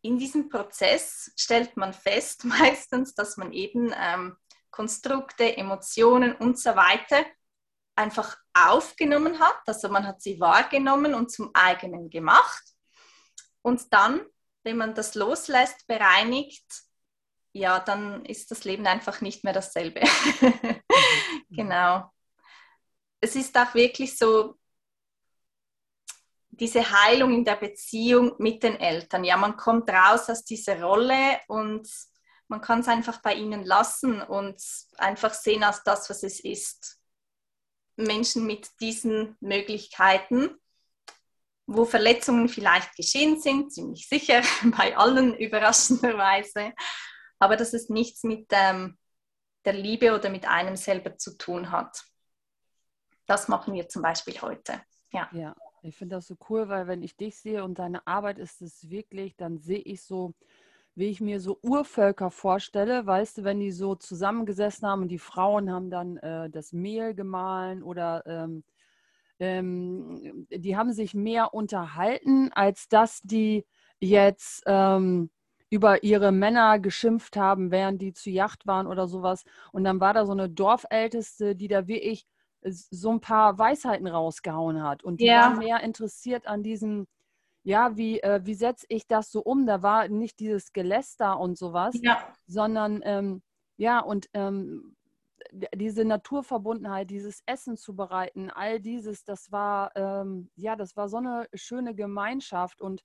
in 0.00 0.18
diesem 0.18 0.48
Prozess 0.48 1.30
stellt 1.36 1.76
man 1.76 1.92
fest 1.92 2.44
meistens, 2.44 3.14
dass 3.14 3.36
man 3.36 3.52
eben 3.52 3.92
ähm, 3.94 4.36
Konstrukte, 4.70 5.54
Emotionen 5.54 6.34
und 6.34 6.58
so 6.58 6.74
weiter 6.76 7.26
einfach 7.94 8.38
aufgenommen 8.54 9.38
hat. 9.38 9.60
Also 9.66 9.90
man 9.90 10.06
hat 10.06 10.22
sie 10.22 10.40
wahrgenommen 10.40 11.14
und 11.14 11.30
zum 11.30 11.50
eigenen 11.52 12.08
gemacht. 12.08 12.75
Und 13.66 13.92
dann, 13.92 14.24
wenn 14.62 14.76
man 14.76 14.94
das 14.94 15.16
loslässt, 15.16 15.88
bereinigt, 15.88 16.84
ja, 17.50 17.80
dann 17.80 18.24
ist 18.24 18.52
das 18.52 18.62
Leben 18.62 18.86
einfach 18.86 19.20
nicht 19.20 19.42
mehr 19.42 19.52
dasselbe. 19.52 20.02
genau. 21.50 22.08
Es 23.18 23.34
ist 23.34 23.58
auch 23.58 23.74
wirklich 23.74 24.16
so, 24.16 24.54
diese 26.50 26.88
Heilung 26.92 27.34
in 27.34 27.44
der 27.44 27.56
Beziehung 27.56 28.36
mit 28.38 28.62
den 28.62 28.76
Eltern. 28.76 29.24
Ja, 29.24 29.36
man 29.36 29.56
kommt 29.56 29.90
raus 29.90 30.30
aus 30.30 30.44
dieser 30.44 30.80
Rolle 30.80 31.40
und 31.48 31.90
man 32.46 32.60
kann 32.60 32.80
es 32.82 32.88
einfach 32.88 33.20
bei 33.20 33.34
ihnen 33.34 33.64
lassen 33.64 34.22
und 34.22 34.62
einfach 34.96 35.34
sehen 35.34 35.64
als 35.64 35.82
das, 35.82 36.08
was 36.08 36.22
es 36.22 36.38
ist. 36.38 37.00
Menschen 37.96 38.46
mit 38.46 38.70
diesen 38.80 39.36
Möglichkeiten, 39.40 40.56
wo 41.66 41.84
Verletzungen 41.84 42.48
vielleicht 42.48 42.94
geschehen 42.96 43.40
sind, 43.40 43.72
ziemlich 43.72 44.08
sicher, 44.08 44.42
bei 44.76 44.96
allen 44.96 45.34
überraschenderweise, 45.34 46.72
aber 47.38 47.56
dass 47.56 47.74
es 47.74 47.88
nichts 47.88 48.22
mit 48.22 48.46
ähm, 48.50 48.96
der 49.64 49.74
Liebe 49.74 50.14
oder 50.14 50.30
mit 50.30 50.46
einem 50.46 50.76
selber 50.76 51.16
zu 51.16 51.36
tun 51.36 51.70
hat. 51.70 52.04
Das 53.26 53.48
machen 53.48 53.74
wir 53.74 53.88
zum 53.88 54.02
Beispiel 54.02 54.40
heute. 54.40 54.80
Ja. 55.12 55.28
ja. 55.32 55.56
Ich 55.82 55.96
finde 55.96 56.16
das 56.16 56.26
so 56.26 56.36
cool, 56.48 56.68
weil 56.68 56.86
wenn 56.86 57.02
ich 57.02 57.16
dich 57.16 57.36
sehe 57.36 57.62
und 57.62 57.78
deine 57.78 58.06
Arbeit 58.06 58.38
ist 58.38 58.62
es 58.62 58.88
wirklich, 58.88 59.36
dann 59.36 59.58
sehe 59.58 59.78
ich 59.78 60.02
so, 60.02 60.34
wie 60.94 61.10
ich 61.10 61.20
mir 61.20 61.40
so 61.40 61.58
Urvölker 61.62 62.30
vorstelle, 62.30 63.06
weißt 63.06 63.38
du, 63.38 63.44
wenn 63.44 63.60
die 63.60 63.70
so 63.70 63.94
zusammengesessen 63.94 64.88
haben 64.88 65.02
und 65.02 65.08
die 65.08 65.18
Frauen 65.18 65.70
haben 65.70 65.90
dann 65.90 66.16
äh, 66.18 66.48
das 66.48 66.72
Mehl 66.72 67.14
gemahlen 67.14 67.82
oder 67.82 68.24
ähm, 68.26 68.64
ähm, 69.38 70.46
die 70.50 70.76
haben 70.76 70.92
sich 70.92 71.14
mehr 71.14 71.54
unterhalten, 71.54 72.50
als 72.54 72.88
dass 72.88 73.20
die 73.22 73.64
jetzt 74.00 74.62
ähm, 74.66 75.30
über 75.70 76.02
ihre 76.02 76.32
Männer 76.32 76.78
geschimpft 76.78 77.36
haben, 77.36 77.70
während 77.70 78.00
die 78.00 78.12
zu 78.12 78.30
Yacht 78.30 78.66
waren 78.66 78.86
oder 78.86 79.06
sowas. 79.08 79.44
Und 79.72 79.84
dann 79.84 80.00
war 80.00 80.14
da 80.14 80.24
so 80.24 80.32
eine 80.32 80.48
Dorfälteste, 80.48 81.56
die 81.56 81.68
da 81.68 81.86
wirklich 81.86 82.26
so 82.62 83.10
ein 83.10 83.20
paar 83.20 83.58
Weisheiten 83.58 84.06
rausgehauen 84.06 84.82
hat. 84.82 85.02
Und 85.04 85.20
die 85.20 85.26
ja. 85.26 85.42
waren 85.42 85.58
mehr 85.58 85.80
interessiert 85.80 86.46
an 86.46 86.62
diesem, 86.62 87.06
ja, 87.62 87.96
wie, 87.96 88.20
äh, 88.20 88.40
wie 88.44 88.54
setze 88.54 88.86
ich 88.88 89.06
das 89.06 89.30
so 89.30 89.40
um? 89.40 89.66
Da 89.66 89.82
war 89.82 90.08
nicht 90.08 90.38
dieses 90.40 90.72
Geläster 90.72 91.38
und 91.38 91.58
sowas, 91.58 91.96
ja. 92.02 92.18
sondern 92.46 93.00
ähm, 93.04 93.42
ja, 93.76 94.00
und 94.00 94.28
ähm, 94.32 94.95
diese 95.52 96.04
Naturverbundenheit, 96.04 97.10
dieses 97.10 97.42
Essen 97.46 97.76
zu 97.76 97.94
bereiten, 97.94 98.50
all 98.50 98.80
dieses, 98.80 99.24
das 99.24 99.52
war, 99.52 99.94
ähm, 99.96 100.50
ja, 100.56 100.76
das 100.76 100.96
war 100.96 101.08
so 101.08 101.18
eine 101.18 101.48
schöne 101.54 101.94
Gemeinschaft 101.94 102.80
und 102.80 103.02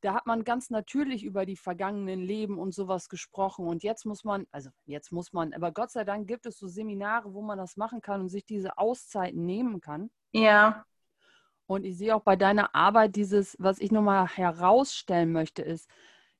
da 0.00 0.14
hat 0.14 0.26
man 0.26 0.44
ganz 0.44 0.70
natürlich 0.70 1.24
über 1.24 1.44
die 1.44 1.56
vergangenen 1.56 2.20
Leben 2.20 2.58
und 2.58 2.72
sowas 2.72 3.08
gesprochen. 3.08 3.66
Und 3.66 3.82
jetzt 3.82 4.06
muss 4.06 4.24
man, 4.24 4.46
also 4.50 4.70
jetzt 4.86 5.12
muss 5.12 5.32
man, 5.32 5.52
aber 5.52 5.72
Gott 5.72 5.90
sei 5.90 6.04
Dank 6.04 6.26
gibt 6.26 6.46
es 6.46 6.58
so 6.58 6.68
Seminare, 6.68 7.34
wo 7.34 7.42
man 7.42 7.58
das 7.58 7.76
machen 7.76 8.00
kann 8.00 8.22
und 8.22 8.28
sich 8.28 8.46
diese 8.46 8.78
Auszeiten 8.78 9.44
nehmen 9.44 9.80
kann. 9.80 10.10
Ja. 10.32 10.84
Und 11.66 11.84
ich 11.84 11.98
sehe 11.98 12.16
auch 12.16 12.22
bei 12.22 12.36
deiner 12.36 12.74
Arbeit 12.74 13.14
dieses, 13.14 13.56
was 13.60 13.78
ich 13.78 13.92
nochmal 13.92 14.26
herausstellen 14.26 15.32
möchte, 15.32 15.62
ist, 15.62 15.88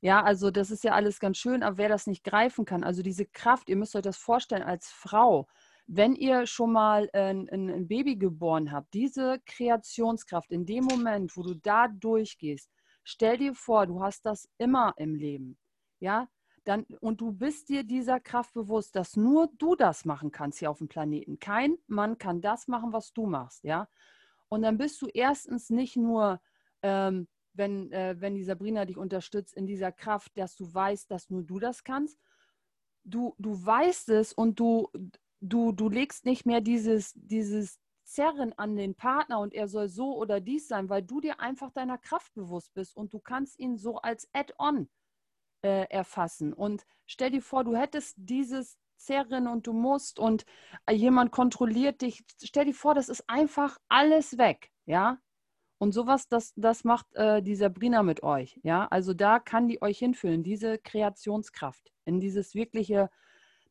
ja, 0.01 0.23
also 0.23 0.51
das 0.51 0.71
ist 0.71 0.85
ja 0.85 0.93
alles 0.93 1.21
ganz 1.21 1.39
schön, 1.39 1.63
aber 1.63 1.79
wer 1.79 1.89
das 1.89 2.07
nicht 2.07 2.25
greifen 2.25 2.65
kann, 2.65 2.85
also 2.85 3.03
diese 3.03 3.27
Kraft, 3.27 3.69
ihr 3.69 3.77
müsst 3.77 3.95
euch 3.97 4.03
das 4.03 4.17
vorstellen 4.17 4.63
als 4.63 4.89
Frau, 4.91 5.47
wenn 5.87 6.15
ihr 6.15 6.47
schon 6.47 6.73
mal 6.73 7.11
ein, 7.13 7.49
ein 7.51 7.89
Baby 7.89 8.17
geboren 8.17 8.71
habt, 8.73 8.95
diese 8.95 9.41
Kreationskraft 9.47 10.53
in 10.53 10.65
dem 10.65 10.85
Moment, 10.85 11.37
wo 11.37 11.43
du 11.43 11.55
da 11.55 11.89
durchgehst, 11.89 12.71
Stell 13.05 13.39
dir 13.39 13.55
vor, 13.55 13.87
du 13.87 14.03
hast 14.03 14.25
das 14.27 14.49
immer 14.59 14.95
im 14.97 15.15
Leben. 15.15 15.59
Ja, 15.99 16.29
dann, 16.65 16.85
und 17.01 17.21
du 17.21 17.33
bist 17.33 17.69
dir 17.69 17.85
dieser 17.85 18.21
Kraft 18.21 18.53
bewusst, 18.55 18.95
dass 18.95 19.17
nur 19.17 19.49
du 19.59 19.75
das 19.75 20.05
machen 20.05 20.31
kannst 20.31 20.59
hier 20.59 20.71
auf 20.71 20.79
dem 20.79 20.89
Planeten. 20.89 21.39
Kein 21.39 21.77
Mann 21.87 22.19
kann 22.19 22.41
das 22.41 22.69
machen, 22.69 22.93
was 22.93 23.13
du 23.13 23.27
machst, 23.27 23.65
ja. 23.65 23.89
Und 24.49 24.63
dann 24.63 24.79
bist 24.79 25.01
du 25.03 25.07
erstens 25.09 25.71
nicht 25.71 25.97
nur, 25.97 26.41
ähm, 26.83 27.29
wenn, 27.55 27.93
äh, 27.93 28.17
wenn 28.19 28.35
die 28.35 28.45
Sabrina 28.45 28.85
dich 28.85 28.97
unterstützt 28.97 29.55
in 29.55 29.67
dieser 29.67 29.93
Kraft, 29.93 30.37
dass 30.37 30.57
du 30.57 30.73
weißt, 30.73 31.11
dass 31.11 31.31
nur 31.31 31.43
du 31.43 31.59
das 31.59 31.85
kannst. 31.85 32.19
Du, 33.05 33.35
du 33.39 33.65
weißt 33.65 34.11
es 34.11 34.33
und 34.33 34.61
du, 34.61 34.89
du, 35.41 35.73
du 35.73 35.89
legst 35.89 36.25
nicht 36.25 36.47
mehr 36.47 36.61
dieses, 36.61 37.13
dieses 37.15 37.81
Zerren 38.05 38.53
an 38.55 38.77
den 38.77 38.95
Partner 38.95 39.39
und 39.41 39.55
er 39.55 39.69
soll 39.69 39.89
so 39.89 40.17
oder 40.17 40.41
dies 40.41 40.69
sein, 40.69 40.89
weil 40.89 41.03
du 41.03 41.21
dir 41.21 41.41
einfach 41.41 41.71
deiner 41.71 41.99
Kraft 41.99 42.35
bewusst 42.35 42.75
bist 42.75 42.97
und 42.97 43.13
du 43.13 43.21
kannst 43.21 43.59
ihn 43.59 43.79
so 43.79 43.99
als 43.99 44.29
Add-on 44.33 44.89
äh, 45.63 45.87
erfassen. 45.91 46.53
Und 46.53 46.85
stell 47.07 47.31
dir 47.31 47.43
vor, 47.43 47.65
du 47.65 47.77
hättest 47.77 48.17
dieses 48.19 48.79
Zerren 48.97 49.47
und 49.47 49.67
du 49.67 49.73
musst 49.73 50.19
und 50.19 50.45
äh, 50.87 50.93
jemand 50.93 51.33
kontrolliert 51.33 52.03
dich. 52.03 52.25
Stell 52.43 52.67
dir 52.67 52.75
vor, 52.75 52.95
das 52.95 53.09
ist 53.09 53.29
einfach 53.29 53.79
alles 53.89 54.39
weg, 54.39 54.71
ja. 54.87 55.19
Und 55.81 55.93
sowas, 55.93 56.29
das, 56.29 56.53
das 56.57 56.85
macht 56.85 57.07
äh, 57.15 57.43
die 57.43 57.57
Sabrina 57.57 58.03
mit 58.03 58.23
euch, 58.23 58.61
ja. 58.63 58.87
Also 58.89 59.15
da 59.15 59.39
kann 59.39 59.67
die 59.67 59.81
euch 59.83 59.99
hinführen, 59.99 60.43
diese 60.43 60.79
Kreationskraft, 60.79 61.91
in 62.05 62.21
dieses 62.21 62.55
wirkliche 62.55 63.11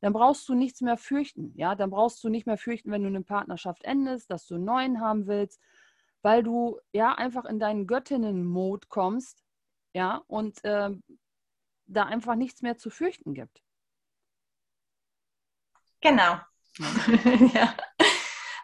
dann 0.02 0.14
brauchst 0.14 0.48
du 0.48 0.56
nichts 0.56 0.82
mehr 0.82 0.98
fürchten. 0.98 1.54
Ja, 1.56 1.76
dann 1.76 1.90
brauchst 1.90 2.24
du 2.24 2.30
nicht 2.30 2.46
mehr 2.46 2.58
fürchten, 2.58 2.92
wenn 2.92 3.02
du 3.02 3.08
eine 3.08 3.24
Partnerschaft 3.24 3.84
endest, 3.84 4.32
dass 4.32 4.46
du 4.46 4.56
einen 4.56 4.66
neuen 4.66 5.02
haben 5.02 5.28
willst, 5.28 5.62
weil 6.22 6.44
du 6.44 6.80
ja 6.94 7.16
einfach 7.16 7.46
in 7.46 7.60
deinen 7.60 7.88
Göttinnen-Mode 7.88 8.88
kommst, 8.88 9.44
ja, 9.94 10.24
und 10.28 10.64
äh, 10.64 10.92
da 11.88 12.06
einfach 12.06 12.36
nichts 12.36 12.62
mehr 12.62 12.78
zu 12.78 12.90
fürchten 12.90 13.34
gibt. 13.34 13.62
Genau. 16.02 16.40
ja. 17.54 17.76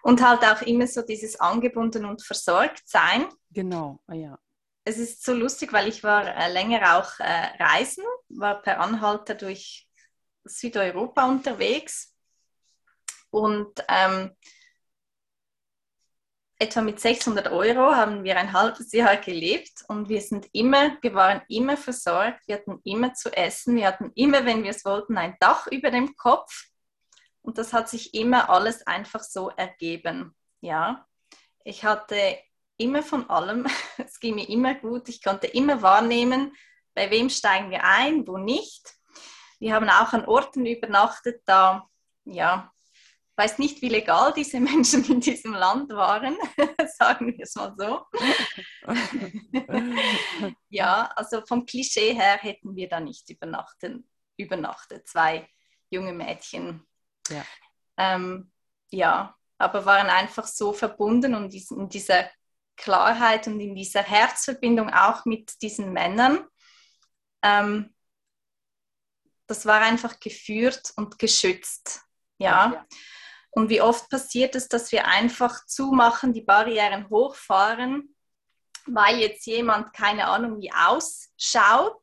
Und 0.05 0.21
halt 0.21 0.43
auch 0.43 0.61
immer 0.61 0.85
so 0.85 1.01
dieses 1.01 1.39
angebunden 1.39 2.05
und 2.05 2.21
versorgt 2.21 2.87
sein. 2.87 3.25
Genau, 3.49 3.99
ah, 4.05 4.13
ja. 4.13 4.37
Es 4.83 4.99
ist 4.99 5.25
so 5.25 5.33
lustig, 5.33 5.73
weil 5.73 5.87
ich 5.87 6.03
war 6.03 6.27
äh, 6.27 6.51
länger 6.51 6.99
auch 6.99 7.19
äh, 7.19 7.63
reisen, 7.63 8.03
war 8.29 8.61
per 8.61 8.79
Anhalter 8.81 9.33
durch 9.33 9.89
Südeuropa 10.43 11.25
unterwegs 11.25 12.13
und 13.31 13.83
ähm, 13.89 14.29
etwa 16.59 16.81
mit 16.81 16.99
600 16.99 17.47
Euro 17.47 17.95
haben 17.95 18.23
wir 18.23 18.37
ein 18.37 18.53
halbes 18.53 18.91
Jahr 18.91 19.17
gelebt 19.17 19.85
und 19.87 20.07
wir 20.07 20.21
sind 20.21 20.47
immer, 20.51 20.97
wir 21.01 21.15
waren 21.15 21.41
immer 21.49 21.77
versorgt, 21.77 22.47
wir 22.47 22.57
hatten 22.57 22.79
immer 22.83 23.15
zu 23.15 23.35
essen, 23.35 23.75
wir 23.75 23.87
hatten 23.87 24.11
immer, 24.13 24.45
wenn 24.45 24.63
wir 24.63 24.69
es 24.69 24.85
wollten, 24.85 25.17
ein 25.17 25.35
Dach 25.39 25.65
über 25.65 25.89
dem 25.89 26.15
Kopf 26.15 26.67
und 27.45 27.57
das 27.57 27.73
hat 27.73 27.89
sich 27.89 28.13
immer 28.13 28.49
alles 28.49 28.85
einfach 28.87 29.21
so 29.21 29.49
ergeben. 29.49 30.35
Ja, 30.61 31.07
ich 31.63 31.83
hatte 31.83 32.37
immer 32.77 33.03
von 33.03 33.29
allem, 33.29 33.67
es 33.97 34.19
ging 34.19 34.35
mir 34.35 34.49
immer 34.49 34.75
gut, 34.75 35.09
ich 35.09 35.23
konnte 35.23 35.47
immer 35.47 35.81
wahrnehmen, 35.81 36.55
bei 36.93 37.11
wem 37.11 37.29
steigen 37.29 37.69
wir 37.69 37.83
ein, 37.83 38.27
wo 38.27 38.37
nicht. 38.37 38.93
Wir 39.59 39.73
haben 39.73 39.89
auch 39.89 40.13
an 40.13 40.25
Orten 40.25 40.65
übernachtet, 40.65 41.41
da, 41.45 41.87
ja, 42.25 42.71
weiß 43.35 43.59
nicht, 43.59 43.81
wie 43.81 43.89
legal 43.89 44.33
diese 44.33 44.59
Menschen 44.71 45.03
in 45.05 45.19
diesem 45.19 45.53
Land 45.53 45.91
waren, 45.91 46.37
sagen 46.97 47.27
wir 47.37 47.43
es 47.43 47.55
mal 47.55 47.75
so. 47.77 48.05
ja, 50.69 51.11
also 51.15 51.45
vom 51.45 51.65
Klischee 51.65 52.13
her 52.13 52.37
hätten 52.37 52.75
wir 52.75 52.89
da 52.89 52.99
nicht 52.99 53.29
übernachten 53.29 54.09
übernachtet, 54.37 55.07
zwei 55.07 55.47
junge 55.89 56.13
Mädchen. 56.13 56.85
Ja. 57.29 57.45
Ähm, 57.97 58.51
ja, 58.89 59.35
aber 59.57 59.85
waren 59.85 60.07
einfach 60.07 60.47
so 60.47 60.73
verbunden 60.73 61.35
und 61.35 61.53
in 61.53 61.89
dieser 61.89 62.29
Klarheit 62.75 63.47
und 63.47 63.59
in 63.59 63.75
dieser 63.75 64.03
Herzverbindung 64.03 64.89
auch 64.93 65.25
mit 65.25 65.61
diesen 65.61 65.93
Männern. 65.93 66.45
Ähm, 67.41 67.93
das 69.47 69.65
war 69.65 69.81
einfach 69.81 70.19
geführt 70.19 70.91
und 70.95 71.19
geschützt. 71.19 72.01
Ja. 72.37 72.73
ja. 72.73 72.85
Und 73.51 73.69
wie 73.69 73.81
oft 73.81 74.09
passiert 74.09 74.55
es, 74.55 74.67
dass 74.67 74.91
wir 74.91 75.07
einfach 75.07 75.65
zumachen, 75.65 76.33
die 76.33 76.41
Barrieren 76.41 77.09
hochfahren, 77.09 78.15
weil 78.85 79.19
jetzt 79.19 79.45
jemand 79.45 79.93
keine 79.93 80.27
Ahnung 80.27 80.59
wie 80.59 80.71
ausschaut 80.73 82.01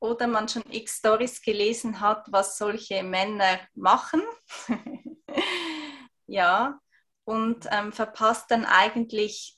oder 0.00 0.26
man 0.26 0.48
schon 0.48 0.64
x 0.70 0.96
Stories 0.96 1.42
gelesen 1.42 2.00
hat, 2.00 2.26
was 2.30 2.58
solche 2.58 3.02
Männer 3.02 3.60
machen. 3.74 4.22
ja, 6.26 6.80
und 7.24 7.66
ähm, 7.70 7.92
verpasst 7.92 8.50
dann 8.50 8.64
eigentlich 8.64 9.56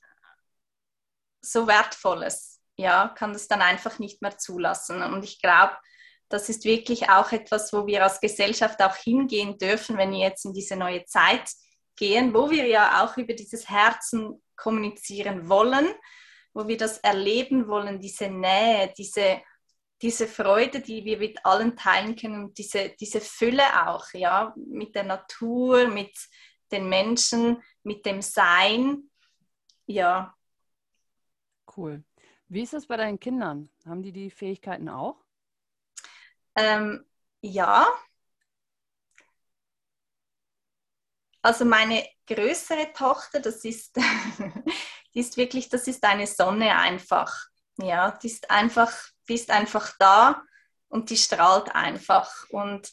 so 1.40 1.66
Wertvolles. 1.66 2.60
Ja, 2.76 3.08
kann 3.08 3.32
das 3.32 3.48
dann 3.48 3.62
einfach 3.62 3.98
nicht 3.98 4.20
mehr 4.22 4.36
zulassen. 4.38 5.02
Und 5.02 5.24
ich 5.24 5.40
glaube, 5.40 5.76
das 6.28 6.48
ist 6.48 6.64
wirklich 6.64 7.10
auch 7.10 7.30
etwas, 7.32 7.72
wo 7.72 7.86
wir 7.86 8.02
als 8.02 8.20
Gesellschaft 8.20 8.82
auch 8.82 8.96
hingehen 8.96 9.58
dürfen, 9.58 9.98
wenn 9.98 10.12
wir 10.12 10.18
jetzt 10.18 10.44
in 10.44 10.54
diese 10.54 10.76
neue 10.76 11.04
Zeit 11.04 11.50
gehen, 11.96 12.34
wo 12.34 12.50
wir 12.50 12.66
ja 12.66 13.04
auch 13.04 13.16
über 13.16 13.34
dieses 13.34 13.68
Herzen 13.68 14.42
kommunizieren 14.56 15.48
wollen, 15.48 15.88
wo 16.54 16.66
wir 16.66 16.76
das 16.76 16.98
erleben 16.98 17.68
wollen, 17.68 18.00
diese 18.00 18.28
Nähe, 18.28 18.92
diese, 18.96 19.42
diese 20.02 20.26
Freude, 20.26 20.80
die 20.80 21.04
wir 21.04 21.18
mit 21.18 21.46
allen 21.46 21.76
teilen 21.76 22.16
können 22.16 22.44
und 22.44 22.58
diese, 22.58 22.90
diese 23.00 23.20
Fülle 23.20 23.88
auch, 23.88 24.12
ja, 24.12 24.52
mit 24.56 24.96
der 24.96 25.04
Natur, 25.04 25.86
mit 25.86 26.12
den 26.72 26.88
Menschen, 26.88 27.62
mit 27.84 28.04
dem 28.04 28.20
Sein. 28.20 29.10
Ja. 29.86 30.36
Cool. 31.76 32.02
Wie 32.48 32.62
ist 32.62 32.72
das 32.72 32.86
bei 32.86 32.96
deinen 32.96 33.20
Kindern? 33.20 33.70
Haben 33.86 34.02
die 34.02 34.12
die 34.12 34.30
Fähigkeiten 34.30 34.88
auch? 34.88 35.24
Ähm, 36.56 37.06
ja. 37.40 37.86
Also 41.42 41.64
meine 41.64 42.06
größere 42.26 42.92
Tochter, 42.92 43.40
das 43.40 43.64
ist, 43.64 43.96
die 45.14 45.20
ist 45.20 45.36
wirklich, 45.36 45.68
das 45.68 45.86
ist 45.86 46.02
eine 46.04 46.26
Sonne 46.26 46.76
einfach. 46.76 47.46
Ja, 47.78 48.10
die 48.10 48.26
ist 48.26 48.50
einfach, 48.50 49.11
die 49.28 49.34
ist 49.34 49.50
einfach 49.50 49.94
da 49.98 50.42
und 50.88 51.10
die 51.10 51.16
strahlt 51.16 51.74
einfach. 51.74 52.48
Und 52.50 52.92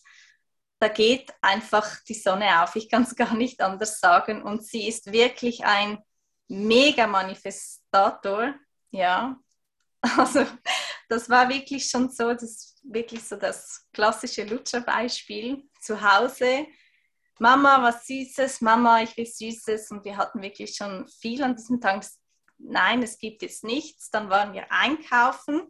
da 0.80 0.88
geht 0.88 1.34
einfach 1.42 2.02
die 2.08 2.14
Sonne 2.14 2.64
auf. 2.64 2.76
Ich 2.76 2.90
kann 2.90 3.04
es 3.04 3.16
gar 3.16 3.36
nicht 3.36 3.62
anders 3.62 4.00
sagen. 4.00 4.42
Und 4.42 4.66
sie 4.66 4.88
ist 4.88 5.12
wirklich 5.12 5.66
ein 5.66 6.00
mega 6.48 7.08
Manifestator. 7.08 8.56
Ja, 8.92 9.38
also 10.18 10.46
das 11.10 11.30
war 11.30 11.50
wirklich 11.50 11.90
schon 11.90 12.10
so, 12.10 12.34
das 12.34 12.80
wirklich 12.84 13.24
so 13.24 13.36
das 13.36 13.88
klassische 13.94 14.46
Lutscher-Beispiel 14.46 15.68
zu 15.82 16.02
Hause. 16.02 16.66
Mama, 17.40 17.82
was 17.84 18.06
Süßes, 18.06 18.62
Mama, 18.62 19.02
ich 19.02 19.16
will 19.18 19.26
Süßes. 19.26 19.92
Und 19.92 20.06
wir 20.06 20.18
hatten 20.18 20.42
wirklich 20.42 20.76
schon 20.76 21.08
viel 21.08 21.44
an 21.44 21.56
diesem 21.56 21.82
Tag. 21.82 22.06
Nein, 22.58 23.04
es 23.04 23.18
gibt 23.18 23.42
jetzt 23.42 23.64
nichts. 23.64 24.10
Dann 24.10 24.30
waren 24.30 24.54
wir 24.54 24.72
einkaufen 24.72 25.70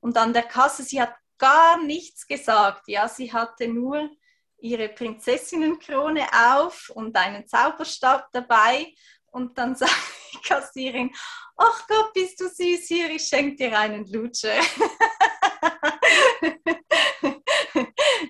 und 0.00 0.16
an 0.16 0.32
der 0.32 0.42
Kasse, 0.44 0.82
sie 0.82 1.00
hat 1.00 1.14
gar 1.38 1.82
nichts 1.82 2.26
gesagt. 2.26 2.88
Ja, 2.88 3.08
sie 3.08 3.32
hatte 3.32 3.68
nur 3.68 4.10
ihre 4.58 4.88
Prinzessinnenkrone 4.88 6.26
auf 6.32 6.90
und 6.94 7.16
einen 7.16 7.46
Zauberstab 7.46 8.28
dabei. 8.32 8.92
Und 9.26 9.56
dann 9.58 9.74
sagt 9.76 9.92
die 10.32 10.38
Kassierin, 10.38 11.14
ach 11.56 11.86
Gott, 11.86 12.12
bist 12.14 12.40
du 12.40 12.48
süß 12.48 12.86
hier, 12.88 13.10
ich 13.10 13.26
schenke 13.26 13.56
dir 13.56 13.78
einen 13.78 14.06
Lutscher. 14.06 14.54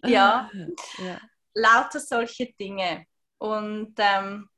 ja. 0.05 0.51
ja, 0.99 1.21
lauter 1.55 2.01
solche 2.01 2.53
Dinge. 2.55 3.07
Und 3.39 3.95
ähm, 3.99 4.49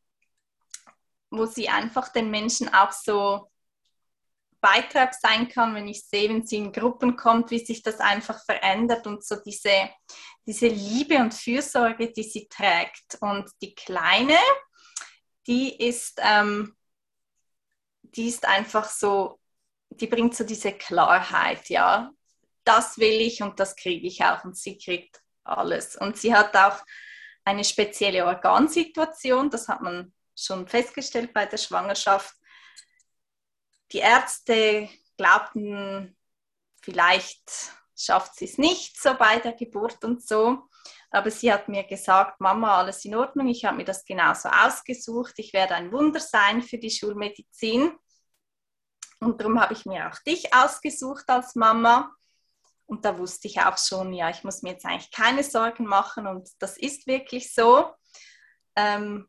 wo 1.31 1.45
sie 1.47 1.69
einfach 1.69 2.09
den 2.11 2.31
Menschen 2.31 2.73
auch 2.73 2.93
so 2.93 3.51
Beitrag 4.61 5.15
sein 5.15 5.49
kann, 5.49 5.75
wenn 5.75 5.89
ich 5.89 6.05
sehe, 6.05 6.29
wenn 6.29 6.47
sie 6.47 6.57
in 6.57 6.73
Gruppen 6.73 7.17
kommt, 7.17 7.51
wie 7.51 7.65
sich 7.65 7.83
das 7.83 8.01
einfach 8.01 8.45
verändert 8.45 9.07
und 9.07 9.25
so 9.25 9.37
diese, 9.45 9.91
diese 10.47 10.69
Liebe 10.69 11.19
und 11.19 11.35
Fürsorge, 11.35 12.13
die 12.13 12.23
sie 12.23 12.49
trägt. 12.49 13.19
Und 13.21 13.49
die 13.63 13.75
Kleine, 13.75 14.39
die 15.47 15.77
ist, 15.77 16.21
ähm, 16.23 16.77
die 18.03 18.29
ist 18.29 18.47
einfach 18.47 18.89
so, 18.89 19.41
die 19.91 20.07
bringt 20.07 20.35
so 20.35 20.45
diese 20.45 20.73
Klarheit, 20.73 21.69
ja. 21.69 22.11
Das 22.65 22.99
will 22.99 23.21
ich 23.21 23.43
und 23.43 23.59
das 23.59 23.77
kriege 23.77 24.07
ich 24.07 24.23
auch 24.25 24.45
und 24.45 24.57
sie 24.57 24.77
kriegt 24.77 25.21
alles. 25.45 25.97
Und 25.97 26.19
sie 26.19 26.35
hat 26.35 26.55
auch 26.57 26.85
eine 27.45 27.65
spezielle 27.65 28.27
Organsituation, 28.27 29.49
das 29.49 29.69
hat 29.69 29.81
man 29.81 30.13
schon 30.37 30.69
festgestellt 30.69 31.33
bei 31.33 31.47
der 31.47 31.57
Schwangerschaft. 31.57 32.35
Die 33.93 33.99
Ärzte 33.99 34.89
glaubten, 35.17 36.17
vielleicht 36.83 37.73
schafft 37.97 38.37
sie 38.37 38.45
es 38.45 38.59
nicht 38.59 39.01
so 39.01 39.15
bei 39.15 39.39
der 39.39 39.53
Geburt 39.53 40.05
und 40.05 40.27
so. 40.27 40.69
Aber 41.11 41.31
sie 41.31 41.53
hat 41.53 41.69
mir 41.69 41.85
gesagt, 41.85 42.41
Mama, 42.41 42.79
alles 42.79 43.05
in 43.05 43.15
Ordnung, 43.15 43.49
ich 43.49 43.65
habe 43.65 43.79
mir 43.79 43.85
das 43.85 44.05
genauso 44.05 44.49
ausgesucht, 44.51 45.35
ich 45.39 45.53
werde 45.53 45.75
ein 45.75 45.91
Wunder 45.91 46.21
sein 46.21 46.63
für 46.63 46.79
die 46.79 46.91
Schulmedizin. 46.91 47.93
Und 49.21 49.41
darum 49.41 49.61
habe 49.61 49.73
ich 49.73 49.85
mir 49.85 50.09
auch 50.09 50.19
dich 50.21 50.55
ausgesucht 50.55 51.25
als 51.29 51.55
Mama. 51.55 52.15
Und 52.87 53.05
da 53.05 53.19
wusste 53.19 53.49
ich 53.49 53.61
auch 53.61 53.77
schon, 53.77 54.13
ja, 54.13 54.31
ich 54.31 54.45
muss 54.45 54.63
mir 54.63 54.73
jetzt 54.73 54.87
eigentlich 54.87 55.11
keine 55.11 55.43
Sorgen 55.43 55.87
machen. 55.87 56.27
Und 56.27 56.49
das 56.59 56.77
ist 56.77 57.07
wirklich 57.07 57.53
so. 57.53 57.93
Ähm, 58.77 59.29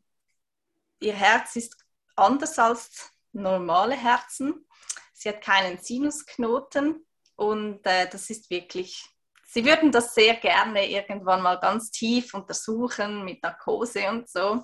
ihr 1.00 1.14
Herz 1.14 1.56
ist 1.56 1.76
anders 2.14 2.58
als 2.58 3.10
normale 3.32 3.94
Herzen. 3.94 4.66
Sie 5.12 5.28
hat 5.28 5.42
keinen 5.42 5.78
Sinusknoten. 5.78 7.06
Und 7.36 7.86
äh, 7.86 8.08
das 8.08 8.28
ist 8.30 8.50
wirklich, 8.50 9.04
sie 9.46 9.64
würden 9.64 9.90
das 9.92 10.14
sehr 10.14 10.34
gerne 10.36 10.90
irgendwann 10.90 11.42
mal 11.42 11.58
ganz 11.58 11.90
tief 11.90 12.34
untersuchen 12.34 13.24
mit 13.24 13.42
Narkose 13.42 14.08
und 14.08 14.28
so. 14.28 14.62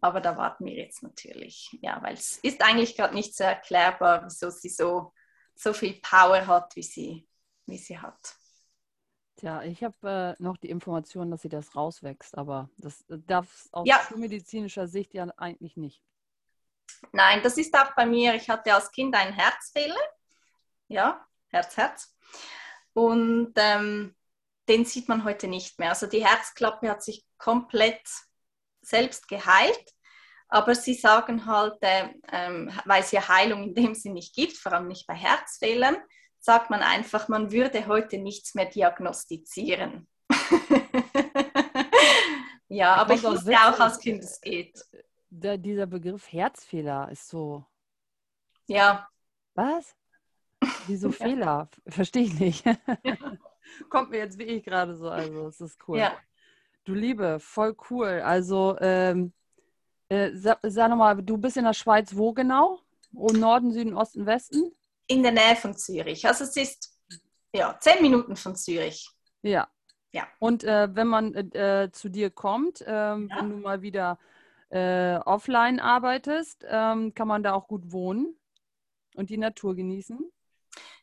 Aber 0.00 0.20
da 0.20 0.36
warten 0.36 0.66
wir 0.66 0.74
jetzt 0.74 1.02
natürlich, 1.02 1.76
ja, 1.80 2.02
weil 2.02 2.14
es 2.14 2.38
ist 2.38 2.62
eigentlich 2.62 2.96
gerade 2.96 3.14
nicht 3.14 3.36
so 3.36 3.44
erklärbar, 3.44 4.24
wieso 4.24 4.50
sie 4.50 4.68
so, 4.68 5.12
so 5.54 5.72
viel 5.72 6.00
Power 6.00 6.46
hat, 6.46 6.76
wie 6.76 6.82
sie, 6.82 7.28
wie 7.66 7.78
sie 7.78 7.98
hat. 7.98 8.36
Tja, 9.36 9.62
ich 9.62 9.84
habe 9.84 10.36
äh, 10.38 10.42
noch 10.42 10.56
die 10.56 10.70
Information, 10.70 11.30
dass 11.30 11.42
sie 11.42 11.50
das 11.50 11.76
rauswächst, 11.76 12.38
aber 12.38 12.70
das 12.78 13.02
äh, 13.10 13.18
darf 13.18 13.52
es 13.52 13.72
aus 13.72 13.86
ja. 13.86 14.00
medizinischer 14.16 14.88
Sicht 14.88 15.12
ja 15.12 15.24
eigentlich 15.36 15.76
nicht. 15.76 16.02
Nein, 17.12 17.42
das 17.42 17.56
ist 17.58 17.74
auch 17.74 17.94
bei 17.94 18.06
mir. 18.06 18.34
Ich 18.34 18.48
hatte 18.48 18.74
als 18.74 18.90
Kind 18.90 19.14
einen 19.14 19.32
Herzfehler. 19.32 20.00
Ja, 20.88 21.26
Herz, 21.48 21.76
Herz. 21.76 22.14
Und 22.92 23.52
ähm, 23.56 24.14
den 24.68 24.84
sieht 24.84 25.08
man 25.08 25.24
heute 25.24 25.48
nicht 25.48 25.78
mehr. 25.78 25.90
Also 25.90 26.06
die 26.06 26.24
Herzklappe 26.24 26.90
hat 26.90 27.02
sich 27.02 27.24
komplett 27.38 28.02
selbst 28.82 29.28
geheilt. 29.28 29.92
Aber 30.48 30.74
sie 30.74 30.94
sagen 30.94 31.46
halt, 31.46 31.76
äh, 31.80 32.08
ähm, 32.32 32.72
weil 32.84 33.02
es 33.02 33.10
ja 33.10 33.26
Heilung 33.28 33.64
in 33.64 33.74
dem 33.74 33.94
Sinne 33.94 34.14
nicht 34.14 34.34
gibt, 34.34 34.56
vor 34.56 34.72
allem 34.72 34.86
nicht 34.86 35.06
bei 35.06 35.14
Herzfehlern, 35.14 35.96
sagt 36.38 36.70
man 36.70 36.82
einfach, 36.82 37.28
man 37.28 37.50
würde 37.50 37.86
heute 37.88 38.18
nichts 38.18 38.54
mehr 38.54 38.66
diagnostizieren. 38.66 40.06
ja, 42.68 42.94
aber 42.94 43.14
ich 43.14 43.24
wusste 43.24 43.52
auch 43.54 43.80
als 43.80 43.98
Kind, 43.98 44.22
es 44.22 44.40
geht. 44.40 44.80
Der, 45.30 45.58
dieser 45.58 45.86
Begriff 45.86 46.30
Herzfehler 46.32 47.10
ist 47.10 47.28
so. 47.28 47.64
Ja. 48.66 49.08
Was? 49.54 49.96
Wieso 50.86 51.10
Fehler? 51.12 51.68
Verstehe 51.86 52.24
ich 52.24 52.38
nicht. 52.38 52.64
Kommt 53.88 54.10
mir 54.10 54.18
jetzt 54.18 54.38
wie 54.38 54.44
ich 54.44 54.64
gerade 54.64 54.94
so, 54.94 55.08
also 55.08 55.48
es 55.48 55.60
ist 55.60 55.78
cool. 55.88 55.98
Ja. 55.98 56.16
Du 56.84 56.94
Liebe, 56.94 57.38
voll 57.40 57.76
cool. 57.90 58.20
Also, 58.24 58.76
ähm, 58.80 59.32
äh, 60.08 60.30
sag, 60.34 60.60
sag 60.62 60.88
nochmal, 60.88 61.20
du 61.20 61.36
bist 61.36 61.56
in 61.56 61.64
der 61.64 61.74
Schweiz 61.74 62.14
wo 62.14 62.32
genau? 62.32 62.80
Oh, 63.12 63.32
Norden, 63.32 63.72
Süden, 63.72 63.94
Osten, 63.94 64.24
Westen? 64.24 64.72
In 65.08 65.22
der 65.22 65.32
Nähe 65.32 65.56
von 65.56 65.76
Zürich. 65.76 66.26
Also 66.26 66.44
es 66.44 66.56
ist 66.56 66.96
ja 67.52 67.76
zehn 67.80 68.02
Minuten 68.02 68.36
von 68.36 68.54
Zürich. 68.54 69.08
Ja. 69.42 69.68
Ja. 70.12 70.28
Und 70.38 70.64
äh, 70.64 70.94
wenn 70.94 71.08
man 71.08 71.34
äh, 71.34 71.90
zu 71.92 72.08
dir 72.08 72.30
kommt, 72.30 72.84
ähm, 72.86 73.28
ja. 73.28 73.36
wenn 73.36 73.50
du 73.50 73.56
mal 73.56 73.82
wieder 73.82 74.18
äh, 74.70 75.16
offline 75.16 75.80
arbeitest, 75.80 76.64
ähm, 76.68 77.14
kann 77.14 77.28
man 77.28 77.42
da 77.42 77.54
auch 77.54 77.68
gut 77.68 77.92
wohnen 77.92 78.38
und 79.14 79.30
die 79.30 79.38
Natur 79.38 79.74
genießen? 79.74 80.18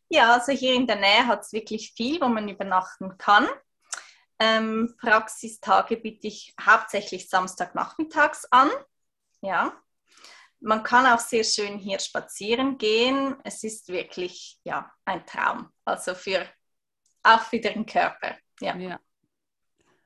Ja, 0.10 0.34
also 0.34 0.52
hier 0.52 0.76
in 0.76 0.86
der 0.86 0.98
Nähe 0.98 1.26
hat 1.26 1.42
es 1.42 1.54
wirklich 1.54 1.94
viel, 1.96 2.22
wo 2.22 2.28
man 2.28 2.48
übernachten 2.48 3.18
kann. 3.18 3.48
Ähm, 4.40 4.94
Praxistage 5.00 5.98
biete 5.98 6.28
ich 6.28 6.54
hauptsächlich 6.62 7.30
Samstagnachmittags 7.30 8.46
an. 8.52 8.70
Ja. 9.42 9.74
Man 10.60 10.84
kann 10.84 11.06
auch 11.06 11.20
sehr 11.20 11.44
schön 11.44 11.78
hier 11.78 12.00
spazieren 12.00 12.78
gehen. 12.78 13.36
Es 13.44 13.64
ist 13.64 13.90
wirklich 13.90 14.60
ja, 14.64 14.92
ein 15.06 15.26
Traum. 15.26 15.70
Also 15.84 16.14
für, 16.14 16.46
auch 17.24 17.42
für 17.42 17.60
den 17.60 17.86
Körper. 17.86 18.38
Ja. 18.60 18.76
ja. 18.76 19.00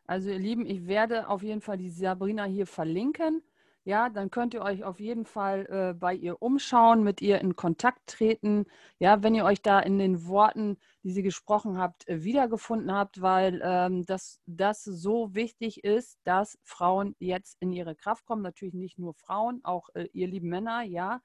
Also 0.07 0.29
ihr 0.29 0.39
Lieben, 0.39 0.65
ich 0.65 0.87
werde 0.87 1.27
auf 1.27 1.43
jeden 1.43 1.59
Fall 1.61 1.77
die 1.77 1.89
Sabrina 1.89 2.45
hier 2.45 2.65
verlinken. 2.65 3.43
Ja, 3.83 4.09
dann 4.09 4.31
könnt 4.31 4.53
ihr 4.53 4.61
euch 4.61 4.83
auf 4.83 4.99
jeden 4.99 5.25
Fall 5.25 5.65
äh, 5.69 5.93
bei 5.93 6.13
ihr 6.13 6.41
umschauen, 6.41 7.03
mit 7.03 7.21
ihr 7.21 7.39
in 7.39 7.55
Kontakt 7.55 8.07
treten. 8.07 8.65
Ja, 8.99 9.23
wenn 9.23 9.35
ihr 9.35 9.45
euch 9.45 9.61
da 9.61 9.79
in 9.79 9.97
den 9.97 10.27
Worten, 10.27 10.77
die 11.03 11.11
sie 11.11 11.23
gesprochen 11.23 11.77
habt, 11.77 12.07
äh, 12.07 12.23
wiedergefunden 12.23 12.93
habt, 12.93 13.21
weil 13.21 13.61
ähm, 13.63 14.05
das, 14.05 14.41
das 14.45 14.83
so 14.83 15.33
wichtig 15.35 15.83
ist, 15.85 16.19
dass 16.25 16.57
Frauen 16.63 17.15
jetzt 17.19 17.57
in 17.61 17.71
ihre 17.71 17.95
Kraft 17.95 18.25
kommen. 18.25 18.41
Natürlich 18.41 18.73
nicht 18.73 18.99
nur 18.99 19.13
Frauen, 19.13 19.61
auch 19.63 19.89
äh, 19.93 20.07
ihr 20.13 20.27
lieben 20.27 20.49
Männer, 20.49 20.83
ja. 20.83 21.21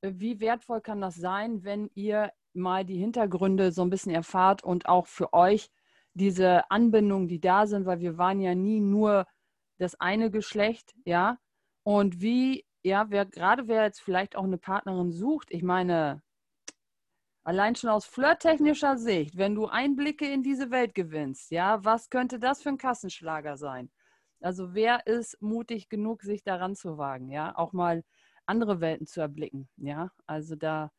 Äh, 0.00 0.12
wie 0.14 0.40
wertvoll 0.40 0.80
kann 0.80 1.00
das 1.00 1.16
sein, 1.16 1.64
wenn 1.64 1.90
ihr 1.94 2.32
mal 2.52 2.84
die 2.84 2.98
Hintergründe 2.98 3.72
so 3.72 3.82
ein 3.82 3.90
bisschen 3.90 4.12
erfahrt 4.14 4.62
und 4.64 4.88
auch 4.88 5.06
für 5.06 5.32
euch 5.32 5.70
diese 6.18 6.70
Anbindungen, 6.70 7.28
die 7.28 7.40
da 7.40 7.66
sind, 7.66 7.86
weil 7.86 8.00
wir 8.00 8.18
waren 8.18 8.40
ja 8.40 8.54
nie 8.54 8.80
nur 8.80 9.26
das 9.78 9.94
eine 10.00 10.30
Geschlecht, 10.30 10.94
ja. 11.04 11.38
Und 11.84 12.20
wie, 12.20 12.66
ja, 12.82 13.06
wer 13.10 13.24
gerade 13.26 13.68
wer 13.68 13.84
jetzt 13.84 14.00
vielleicht 14.00 14.36
auch 14.36 14.44
eine 14.44 14.58
Partnerin 14.58 15.12
sucht, 15.12 15.50
ich 15.50 15.62
meine, 15.62 16.22
allein 17.44 17.74
schon 17.76 17.90
aus 17.90 18.04
flirttechnischer 18.04 18.98
Sicht, 18.98 19.36
wenn 19.38 19.54
du 19.54 19.66
Einblicke 19.66 20.30
in 20.30 20.42
diese 20.42 20.70
Welt 20.70 20.94
gewinnst, 20.94 21.50
ja, 21.50 21.82
was 21.84 22.10
könnte 22.10 22.38
das 22.38 22.62
für 22.62 22.68
ein 22.70 22.78
Kassenschlager 22.78 23.56
sein? 23.56 23.90
Also 24.40 24.74
wer 24.74 25.06
ist 25.06 25.40
mutig 25.40 25.88
genug, 25.88 26.22
sich 26.22 26.42
daran 26.44 26.74
zu 26.74 26.98
wagen, 26.98 27.30
ja, 27.30 27.56
auch 27.56 27.72
mal 27.72 28.04
andere 28.46 28.80
Welten 28.80 29.06
zu 29.06 29.20
erblicken, 29.20 29.68
ja? 29.76 30.10
Also 30.26 30.56
da 30.56 30.90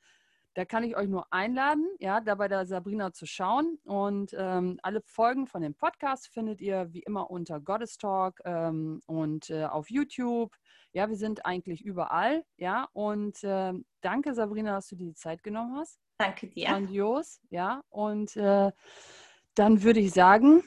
da 0.59 0.65
kann 0.65 0.83
ich 0.83 0.97
euch 0.97 1.07
nur 1.07 1.25
einladen, 1.31 1.87
ja, 1.99 2.19
da 2.19 2.35
bei 2.35 2.49
der 2.49 2.65
Sabrina 2.65 3.13
zu 3.13 3.25
schauen. 3.25 3.79
Und 3.85 4.35
ähm, 4.37 4.77
alle 4.83 4.99
Folgen 4.99 5.47
von 5.47 5.61
dem 5.61 5.73
Podcast 5.73 6.27
findet 6.27 6.59
ihr 6.59 6.91
wie 6.91 6.99
immer 6.99 7.31
unter 7.31 7.61
Goddess 7.61 7.97
Talk 7.97 8.41
ähm, 8.43 8.99
und 9.05 9.49
äh, 9.51 9.63
auf 9.63 9.89
YouTube. 9.89 10.53
Ja, 10.91 11.07
wir 11.07 11.15
sind 11.15 11.45
eigentlich 11.45 11.85
überall, 11.85 12.43
ja. 12.57 12.89
Und 12.91 13.41
äh, 13.45 13.71
danke, 14.01 14.33
Sabrina, 14.33 14.75
dass 14.75 14.89
du 14.89 14.97
dir 14.97 15.05
die 15.05 15.13
Zeit 15.13 15.43
genommen 15.43 15.77
hast. 15.77 15.97
Danke 16.17 16.47
dir. 16.47 16.67
Grandios, 16.67 17.39
ja. 17.49 17.81
Und 17.87 18.35
äh, 18.35 18.73
dann 19.55 19.81
würde 19.81 20.01
ich 20.01 20.11
sagen, 20.11 20.61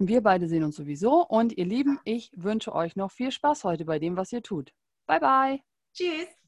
wir 0.00 0.20
beide 0.20 0.48
sehen 0.48 0.64
uns 0.64 0.74
sowieso. 0.74 1.24
Und 1.24 1.56
ihr 1.56 1.64
Lieben, 1.66 2.00
ich 2.02 2.32
wünsche 2.34 2.74
euch 2.74 2.96
noch 2.96 3.12
viel 3.12 3.30
Spaß 3.30 3.62
heute 3.62 3.84
bei 3.84 4.00
dem, 4.00 4.16
was 4.16 4.32
ihr 4.32 4.42
tut. 4.42 4.72
Bye, 5.06 5.20
bye. 5.20 5.60
Tschüss. 5.94 6.41